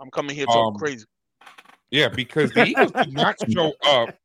[0.00, 1.06] I'm coming here talking Um, crazy.
[1.90, 4.16] Yeah, because the Eagles did not show up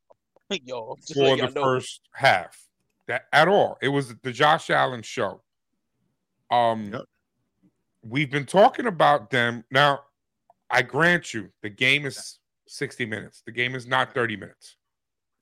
[0.65, 1.63] Yo, for the know.
[1.63, 2.57] first half.
[3.07, 3.77] That at all.
[3.81, 5.41] It was the Josh Allen show.
[6.51, 7.03] Um Yep.
[8.03, 9.63] we've been talking about them.
[9.71, 10.01] Now,
[10.69, 13.43] I grant you the game is 60 minutes.
[13.45, 14.75] The game is not 30 minutes.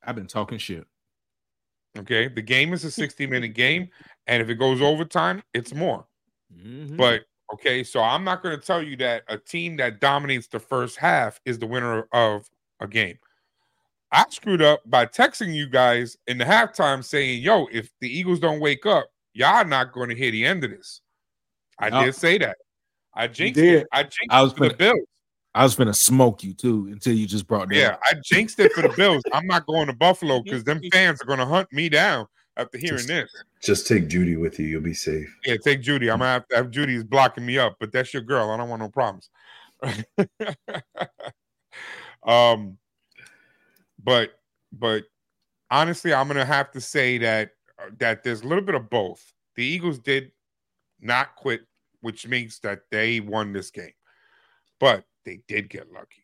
[0.03, 0.85] I've been talking shit.
[1.97, 2.27] Okay.
[2.27, 3.89] The game is a 60 minute game.
[4.27, 6.05] And if it goes overtime, it's more.
[6.55, 6.97] Mhm.
[6.97, 10.59] But okay, so I'm not going to tell you that a team that dominates the
[10.59, 12.49] first half is the winner of
[12.79, 13.17] a game.
[14.15, 18.39] I screwed up by texting you guys in the halftime saying, yo, if the Eagles
[18.39, 21.01] don't wake up, y'all not going to hear the end of this.
[21.79, 22.05] I Yup.
[22.05, 22.55] did say that.
[23.13, 23.85] I jinxed it.
[23.91, 24.99] I jinxed I was it for the Bills.
[25.53, 27.99] I was gonna smoke you too until you just brought that Yeah, up.
[28.03, 29.21] I jinxed it for the Bills.
[29.33, 32.25] I'm not going to Buffalo because them fans are going to hunt me down
[32.57, 33.43] after hearing Just- this.
[33.61, 34.65] just take Judy with you.
[34.67, 35.27] You'll be safe.
[35.45, 36.09] Yeah, take Judy.
[36.09, 38.49] I'm gonna have to have Judy is blocking me up, but that's your girl.
[38.49, 39.29] I don't want no problems.
[42.25, 42.77] um,
[44.05, 44.39] but
[44.71, 45.03] but
[45.71, 47.49] honestly, I'm gonna have to say that
[47.79, 49.33] uh, that there's a little bit of both.
[49.55, 50.31] The Eagles did
[51.01, 51.61] not quit,
[52.01, 53.93] which means that they won this game,
[54.79, 56.23] but they did get lucky.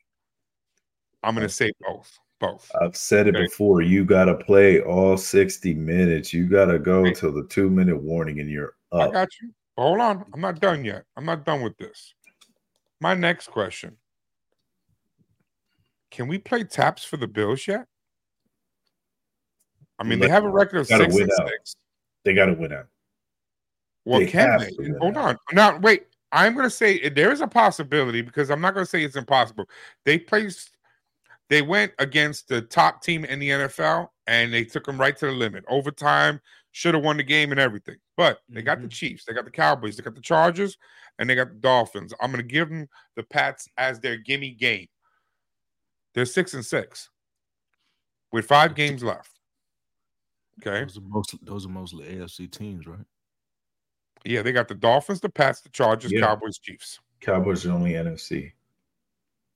[1.24, 2.18] I'm gonna say both.
[2.40, 2.72] Both.
[2.82, 3.44] I've said it Okay.
[3.46, 3.84] before.
[3.84, 6.34] You got to play all 60 minutes.
[6.34, 9.10] You got to go till the two minute warning and you're up.
[9.10, 9.54] I got you.
[9.78, 10.26] Hold on.
[10.34, 11.06] I'm not done yet.
[11.16, 12.16] I'm not done with this.
[13.00, 13.96] My next question.
[16.12, 17.88] Can we play taps for the Bills yet?
[19.97, 21.47] I mean, they have a record of six and out.
[21.47, 21.76] six.
[22.26, 22.88] They got to win out.
[24.03, 24.89] Well, They can they?
[24.99, 25.30] Hold out.
[25.30, 25.38] on.
[25.53, 26.07] Now, wait.
[26.34, 29.18] I'm going to say there is a possibility because I'm not going to say it's
[29.18, 29.66] impossible.
[30.05, 30.70] They placed,
[31.49, 35.26] they went against the top team in the NFL and they took them right to
[35.26, 35.66] the limit.
[35.68, 36.39] Overtime,
[36.72, 37.97] should have won the game and everything.
[38.18, 38.89] But they got the mm-hmm.
[38.89, 40.78] Chiefs, they got the Cowboys, they got the Chargers,
[41.20, 42.14] and they got the Dolphins.
[42.22, 44.88] I'm going to give them the Pats as their gimme game.
[46.14, 47.09] They're six and six
[48.32, 49.39] with five games left.
[50.66, 50.84] Okay.
[50.84, 53.05] Those are most those are mostly AFC teams, right?
[54.24, 56.22] Yeah, they got the Dolphins, the Pats, the Chargers, Yeah.
[56.22, 56.99] Cowboys, Chiefs.
[57.22, 58.51] Cowboys are the only NFC.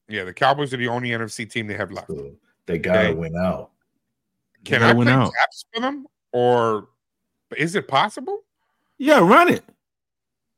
[0.07, 2.09] Yeah, the Cowboys are the only NFC team they have left.
[2.65, 3.13] They gotta Okay.
[3.13, 3.71] win out.
[4.63, 5.31] Can I win out.
[5.39, 6.89] taps for them, or
[7.57, 8.43] is it possible?
[8.97, 9.63] Yeah, run it.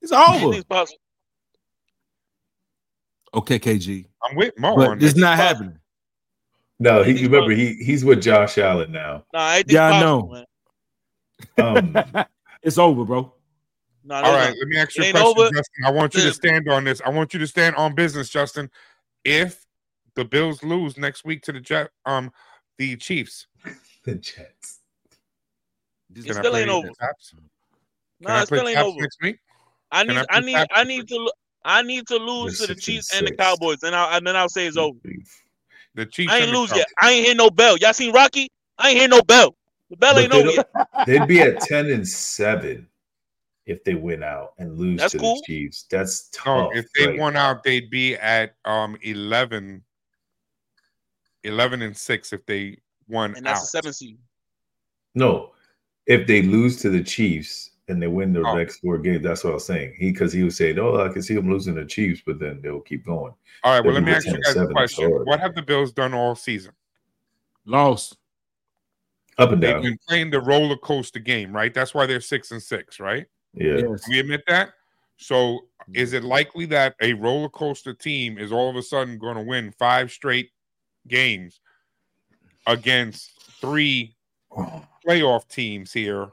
[0.02, 0.28] It's over.
[0.36, 1.00] Anything's possible.
[3.34, 4.06] Okay, KG.
[4.24, 5.18] I'm with Mo But on it's this.
[5.18, 5.78] not happening.
[6.80, 9.26] No, he you remember he he's with Josh Allen now.
[9.34, 10.46] Nah, anything's Yeah, I know.
[11.58, 11.96] Um,
[12.64, 13.34] It's over, bro.
[14.04, 14.56] Nah, All no, right, no.
[14.60, 15.50] let me ask you a question, over.
[15.50, 15.86] Justin.
[15.86, 17.02] I want you to stand on this.
[17.06, 18.70] I want you to stand on business, Justin.
[19.24, 19.66] If
[20.16, 22.32] the Bills lose next week to the Jet, um,
[22.78, 23.48] the Chiefs,
[24.04, 24.80] the Jets.
[26.16, 26.90] It can I still ain't over.
[27.00, 27.34] taps?
[28.20, 29.00] Nah, it still ain't over.
[29.00, 29.38] next week?
[29.92, 31.32] I need, I I need, I need to,
[31.64, 33.36] I need to lose They're to the Chiefs and the.
[33.36, 34.98] Cowboys, and I, and then I'll say it's over.
[35.98, 36.32] The Chiefs.
[36.32, 36.88] I ain't lose yet.
[37.02, 37.76] I ain't hear no bell.
[37.76, 38.50] Y'all seen Rocky?
[38.78, 39.56] I ain't hear no bell.
[39.90, 40.70] The bell But ain't over yet.
[41.08, 42.88] They'd be at 10 and 7
[43.66, 45.36] if they win out and lose That's to cool.
[45.38, 45.86] the Chiefs.
[45.90, 46.72] That's tough.
[46.72, 47.50] No, if they right won now.
[47.50, 49.84] out, they'd be at um 11,
[51.44, 52.78] 11 and six if they
[53.08, 53.64] won And that's out.
[53.64, 54.20] the seven seed.
[55.16, 55.54] No,
[56.06, 58.56] if they lose to the Chiefs and they win the Oh.
[58.56, 59.94] next four games, that's what I was saying.
[59.98, 62.62] He because he was saying, "Oh, I can see them losing the Chiefs," but then
[62.62, 63.34] they'll keep going.
[63.64, 65.10] All right, well, They'll let me ask you guys a question.
[65.10, 66.74] What have the Bills done all season?
[67.66, 68.18] Lost.
[69.38, 69.82] Up and down.
[69.82, 71.74] They've been playing the roller coaster game, right?
[71.74, 73.28] That's why they're six and six, right?
[73.54, 73.78] Yeah.
[73.78, 74.08] Yes.
[74.10, 74.72] We admit that.
[75.18, 75.96] So, mm-hmm.
[75.96, 79.44] is it likely that a roller coaster team is all of a sudden going to
[79.44, 80.50] win five straight
[81.08, 81.60] games
[82.66, 83.32] against
[83.62, 84.16] three
[85.08, 86.30] playoff teams here?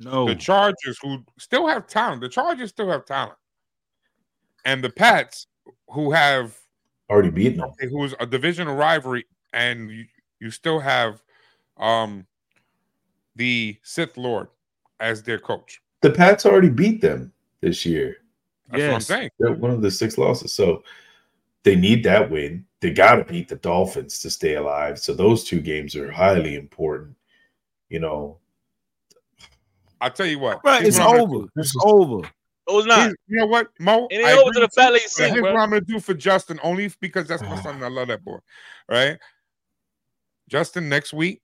[0.00, 0.26] No.
[0.26, 3.36] The Chargers, who still have talent, the Chargers still have talent,
[4.64, 5.46] and the Pats,
[5.90, 6.56] who have
[7.10, 7.70] Already beaten them.
[7.90, 10.04] who's a divisional rivalry, and you,
[10.40, 11.22] you still have
[11.76, 12.26] um
[13.36, 14.48] the Sith Lord
[15.00, 15.80] as their coach.
[16.02, 18.16] The Pats already beat them this year.
[18.70, 19.30] That's what I'm saying.
[19.38, 20.52] They're one of the six losses.
[20.52, 20.82] So
[21.62, 22.64] they need that win.
[22.80, 24.98] They got to beat the Dolphins to stay alive.
[24.98, 27.16] So those two games are highly important.
[27.88, 28.38] You know,
[30.00, 30.64] I'll tell you what.
[30.64, 31.46] Right, here's it's what I'm gonna over.
[31.56, 32.26] It's over.
[32.68, 32.98] It was not.
[33.00, 34.06] Here's- you know what, Mo?
[34.10, 35.52] It ain't over to the with you, fat lady sing, Here's bro.
[35.54, 37.76] what I'm gonna do for Justin, only because that's my son.
[37.76, 38.38] and I love that boy.
[38.88, 39.18] Right,
[40.48, 40.88] Justin.
[40.88, 41.42] Next week,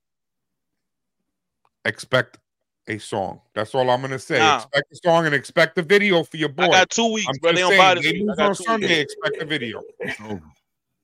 [1.85, 2.37] expect
[2.87, 3.41] a song.
[3.53, 4.39] That's all I'm gonna say.
[4.39, 4.57] Nah.
[4.57, 6.63] Expect a song and expect the video for your boy.
[6.63, 8.21] I got two weeks, I'm but they just don't buy saying, this week.
[8.21, 8.99] I lose got on Sunday.
[8.99, 9.13] weeks.
[9.13, 9.81] Expect the video.
[9.99, 10.41] It's over.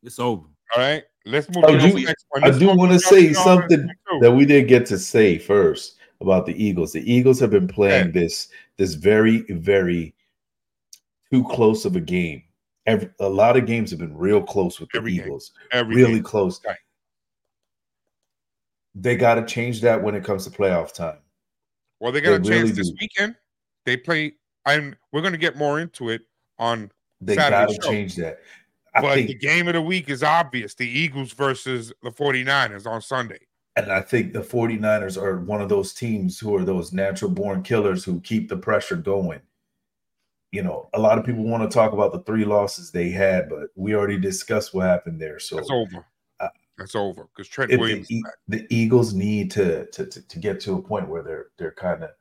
[0.03, 0.43] It's over.
[0.75, 2.43] All right, let's move I to do, the next one.
[2.45, 3.87] I do want to say something
[4.21, 6.93] that we didn't get to say first about the Eagles.
[6.93, 8.47] The Eagles have been playing this
[8.78, 10.14] this very very
[11.32, 12.43] too close of a game.
[12.86, 15.14] Every, a lot of games have been real close with the Every.
[15.14, 15.51] Eagles.
[15.72, 16.24] Every really game.
[16.24, 16.61] close.
[16.66, 16.78] Right.
[18.95, 21.18] They got to change that when it comes to playoff time.
[21.99, 22.97] Well, they got a They chance really this do.
[22.99, 23.36] weekend.
[23.86, 24.34] They play,
[24.66, 26.22] and we're going to get more into it
[26.59, 26.91] on
[27.22, 28.39] They got to change that.
[28.95, 32.86] I but think the game of the week is obvious the Eagles versus the 49ers
[32.86, 33.39] on Sunday.
[33.76, 37.63] And I think the 49ers are one of those teams who are those natural born
[37.63, 39.41] killers who keep the pressure going.
[40.51, 43.49] You know, a lot of people want to talk about the three losses they had,
[43.49, 45.39] but we already discussed what happened there.
[45.39, 46.05] So That's over.
[46.39, 48.07] Uh, That's over because Trent Williams.
[48.07, 51.71] the, the Eagles need to, to to to get to a point where they're they're
[51.71, 52.11] kind of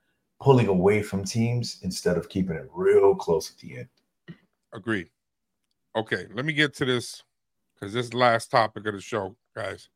[0.41, 3.89] pulling away from teams instead of keeping it real close at the end.
[4.73, 5.11] Agreed.
[5.95, 7.23] Okay, let me get to this
[7.75, 9.91] because this is last topic of the show, guys.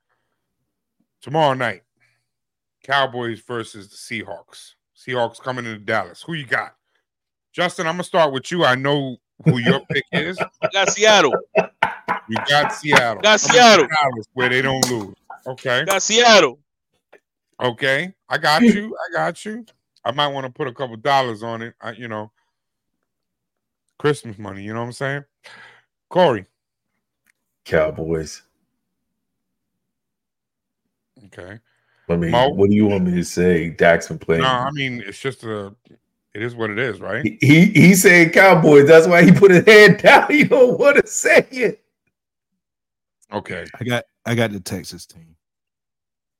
[1.22, 1.82] Tomorrow night,
[2.82, 4.74] Cowboys versus the Seahawks.
[4.96, 6.22] Seahawks coming into Dallas.
[6.22, 6.74] Who you got?
[7.52, 8.64] Justin, I'm gonna start with you.
[8.64, 10.38] I know who your pick is.
[10.38, 11.34] I got Seattle.
[12.28, 13.22] You got Seattle.
[13.22, 13.86] Got I'm Seattle.
[13.86, 15.14] Dallas where they don't lose.
[15.46, 15.84] Okay.
[15.84, 16.58] Got Seattle.
[17.60, 18.12] Okay.
[18.28, 18.96] I got you.
[18.96, 19.64] I got you.
[20.04, 21.74] I might want to put a couple dollars on it.
[21.80, 22.30] I, you know,
[23.98, 24.62] Christmas money.
[24.62, 25.24] You know what I'm saying?
[26.08, 26.46] Corey.
[27.64, 28.42] Cowboys.
[31.26, 31.58] Okay.
[32.08, 32.50] I mean, Mo?
[32.50, 33.70] what do you want me to say?
[33.70, 34.42] Dak's been playing.
[34.42, 35.74] No, I mean it's just a.
[36.34, 37.24] It is what it is, right?
[37.24, 38.86] He, he he's saying Cowboys.
[38.86, 40.30] That's why he put his hand down.
[40.30, 41.82] He don't want to say it.
[43.32, 43.64] Okay.
[43.80, 45.36] I got I got the Texas team.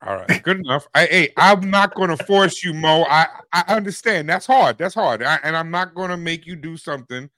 [0.06, 0.42] All right.
[0.42, 0.86] Good enough.
[0.94, 3.04] I, hey, I'm not going to force you, Mo.
[3.08, 4.28] I I understand.
[4.28, 4.78] That's hard.
[4.78, 5.22] That's hard.
[5.22, 7.30] I, and I'm not going to make you do something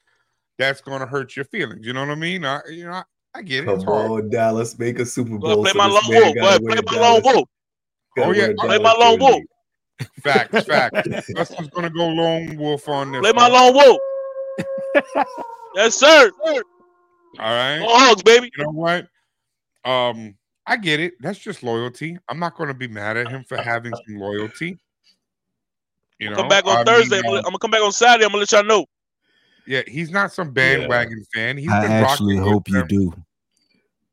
[0.59, 1.87] that's going to hurt your feelings.
[1.87, 2.45] You know what I mean?
[2.45, 3.03] I, you know,
[3.35, 3.67] I, I get it.
[3.67, 5.63] Come on, Dallas, make a Super Bowl.
[5.63, 6.35] play so my this lone wolf.
[6.35, 7.25] Go ahead, play my Dallas.
[7.25, 7.49] lone wolf.
[8.19, 8.53] Oh, yeah.
[8.59, 9.33] Play my lone jersey.
[9.33, 9.43] wolf.
[10.23, 11.27] Facts, facts.
[11.35, 13.21] Justin's gonna go lone wolf on this.
[13.21, 13.75] Play my one.
[13.75, 13.99] lone wolf.
[15.75, 16.31] yes, sir.
[16.45, 16.63] All
[17.39, 17.79] right.
[17.79, 18.51] Go Hogs, baby.
[18.57, 19.07] You know what?
[19.85, 20.35] Um,
[20.67, 21.15] I get it.
[21.21, 22.19] That's just loyalty.
[22.29, 24.79] I'm not going to be mad at him for having some loyalty.
[26.19, 27.17] You know, Come back on I Thursday.
[27.17, 28.25] mean, I'm, gonna, I'm gonna come back on Saturday.
[28.25, 28.85] I'm gonna let y'all know.
[29.69, 31.59] Yeah, he's not some bandwagon fan.
[31.59, 32.87] He's I been actually rocking with hope you them.
[32.89, 33.15] do.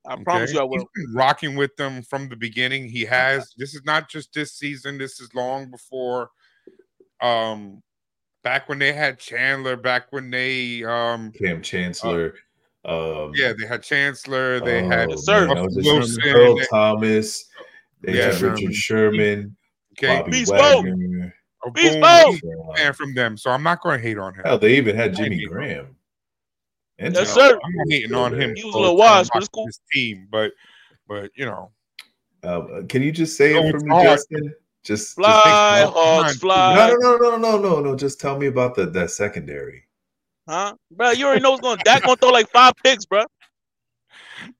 [0.06, 0.89] I promise you I He's will.
[0.93, 2.89] been rocking with them from the beginning.
[2.89, 3.53] He has.
[3.58, 4.97] This is not just this season.
[4.97, 6.30] This is long before.
[7.22, 7.82] Um,
[8.43, 9.78] back when they had Chandler.
[9.78, 11.32] Back when they um.
[11.32, 12.34] Kam Chancellor.
[12.84, 14.60] um, Yeah, they had Chancellor.
[14.60, 15.47] They oh, had man, sir.
[15.47, 16.22] a Wilson.
[16.26, 17.45] Earl they- Thomas.
[18.01, 19.56] They Yeah, had Richard Sherman.
[19.93, 20.20] Okay.
[20.20, 20.51] Bobby Beast.
[20.51, 21.34] Wagner.
[21.66, 22.41] A Beast boom mode.
[22.78, 23.38] fan from them.
[23.38, 24.43] So I'm not going to hate on him.
[24.45, 25.45] Hell, they even had Jimmy.
[25.45, 25.95] Graham.
[26.99, 27.59] And Yes, Jimmy sir.
[27.63, 28.55] I'm not hating on him.
[28.55, 29.66] He was a for little trying to washed, but it's cool.
[29.66, 30.51] His team, but
[31.07, 31.72] but you know,
[32.43, 34.05] Uh, can you just say No, it for it's me, hard.
[34.05, 34.53] Justin?
[34.84, 36.76] Just, Fly, just Hogs, No, fly.
[36.76, 37.95] no, no, no, no, no, no, no.
[37.95, 39.84] Just tell me about the that secondary.
[40.47, 40.76] Huh?
[40.91, 43.24] Bro, you already know what's going Dak gonna throw like five picks, bro.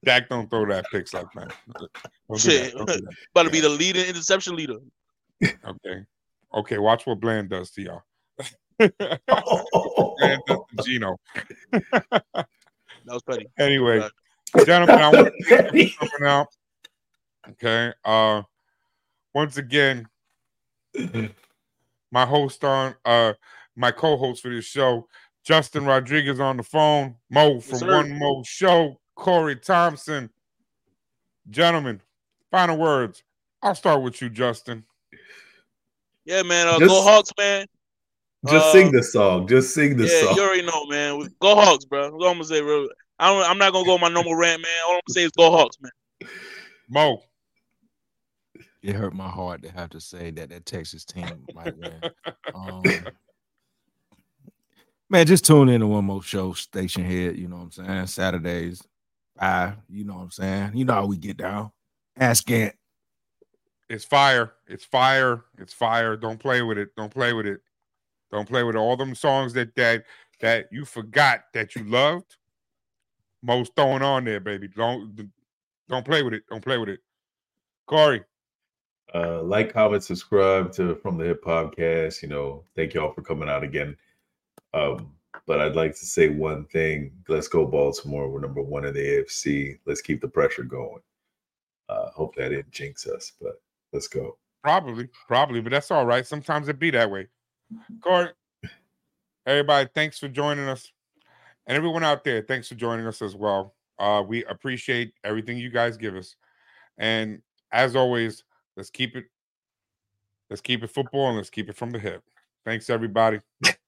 [0.04, 1.52] Dak don't throw that picks like that.
[1.78, 1.88] Don't
[2.28, 2.72] do Shit.
[2.72, 2.78] that.
[2.78, 4.78] Don't do About to be the leading interception leader.
[5.42, 6.04] Okay,
[6.56, 6.78] okay.
[6.78, 8.02] Watch what Bland does to y'all.
[8.78, 11.16] Bland does to Geno.
[13.06, 13.46] That was petty.
[13.56, 14.66] Anyway, Right.
[14.66, 16.48] gentlemen, I want to thank you for coming out.
[17.50, 17.92] Okay.
[18.04, 18.42] Uh
[19.32, 20.08] once again,
[22.10, 23.34] my host on uh
[23.76, 25.06] my co-host for this show,
[25.44, 27.92] Justin Rodriguez on the phone, Mo from sir.
[27.96, 30.28] One Mo Show, Corey Thompson.
[31.48, 32.00] Gentlemen,
[32.50, 33.22] final words.
[33.62, 34.82] I'll start with you, Justin.
[36.26, 36.66] Yeah, man.
[36.68, 37.66] Uh, Just- go Hawks, man.
[38.48, 39.48] Just Uh, sing the song.
[39.48, 40.36] Just sing the yeah, song.
[40.36, 41.18] you already know, man.
[41.18, 42.02] We- Go Hawks, bro.
[42.02, 42.86] That's all I'm gonna say, bro.
[43.18, 44.70] I don't, I'm not gonna go on my normal rant, man.
[44.86, 45.90] All I'm gonna say is go Hawks, man.
[46.88, 47.22] Mo.
[48.82, 52.00] It hurt my heart to have to say that that Texas team might win.
[52.54, 52.82] Um,
[55.10, 57.36] man, just tune in to one more show, Stationhead.
[57.36, 58.06] You know what I'm saying?
[58.06, 58.82] Saturdays,
[59.38, 60.70] I, you know what I'm saying?
[60.74, 61.70] You know how we get down.
[62.16, 62.74] Ask Gant.
[63.88, 64.54] It's fire.
[64.66, 65.44] It's fire.
[65.58, 66.16] It's fire.
[66.16, 66.94] Don't play with it.
[66.96, 67.60] Don't play with it.
[68.32, 68.78] Don't play with it.
[68.78, 70.04] all them songs that that
[70.40, 72.36] that you forgot that you loved.
[73.42, 74.68] Most throwing on there, baby.
[74.68, 75.30] Don't
[75.88, 76.42] don't play with it.
[76.50, 77.00] Don't play with it.
[77.86, 78.24] Corey,
[79.14, 82.20] Uh, like, comment, subscribe to From the Hip Podcast.
[82.22, 83.96] You know, thank y'all for coming out again.
[84.74, 85.12] Um,
[85.46, 87.12] but I'd like to say one thing.
[87.28, 88.28] Let's go, Baltimore.
[88.28, 89.78] We're number one in the AFC.
[89.86, 91.00] Let's keep the pressure going.
[91.88, 93.60] Uh, hope that didn't jinx us, but
[93.92, 94.38] let's go.
[94.62, 96.26] probably, probably, but that's all right.
[96.26, 97.28] Sometimes it be that way.
[98.02, 98.34] Court,
[99.46, 100.90] everybody, thanks for joining us.
[101.66, 103.74] And everyone out there, thanks for joining us as well.
[103.98, 106.36] Uh, we appreciate everything you guys give us.
[106.98, 108.44] And as always,
[108.76, 109.24] let's keep it
[110.48, 112.22] let's keep it football and let's keep it from the hip.
[112.64, 113.40] Thanks everybody.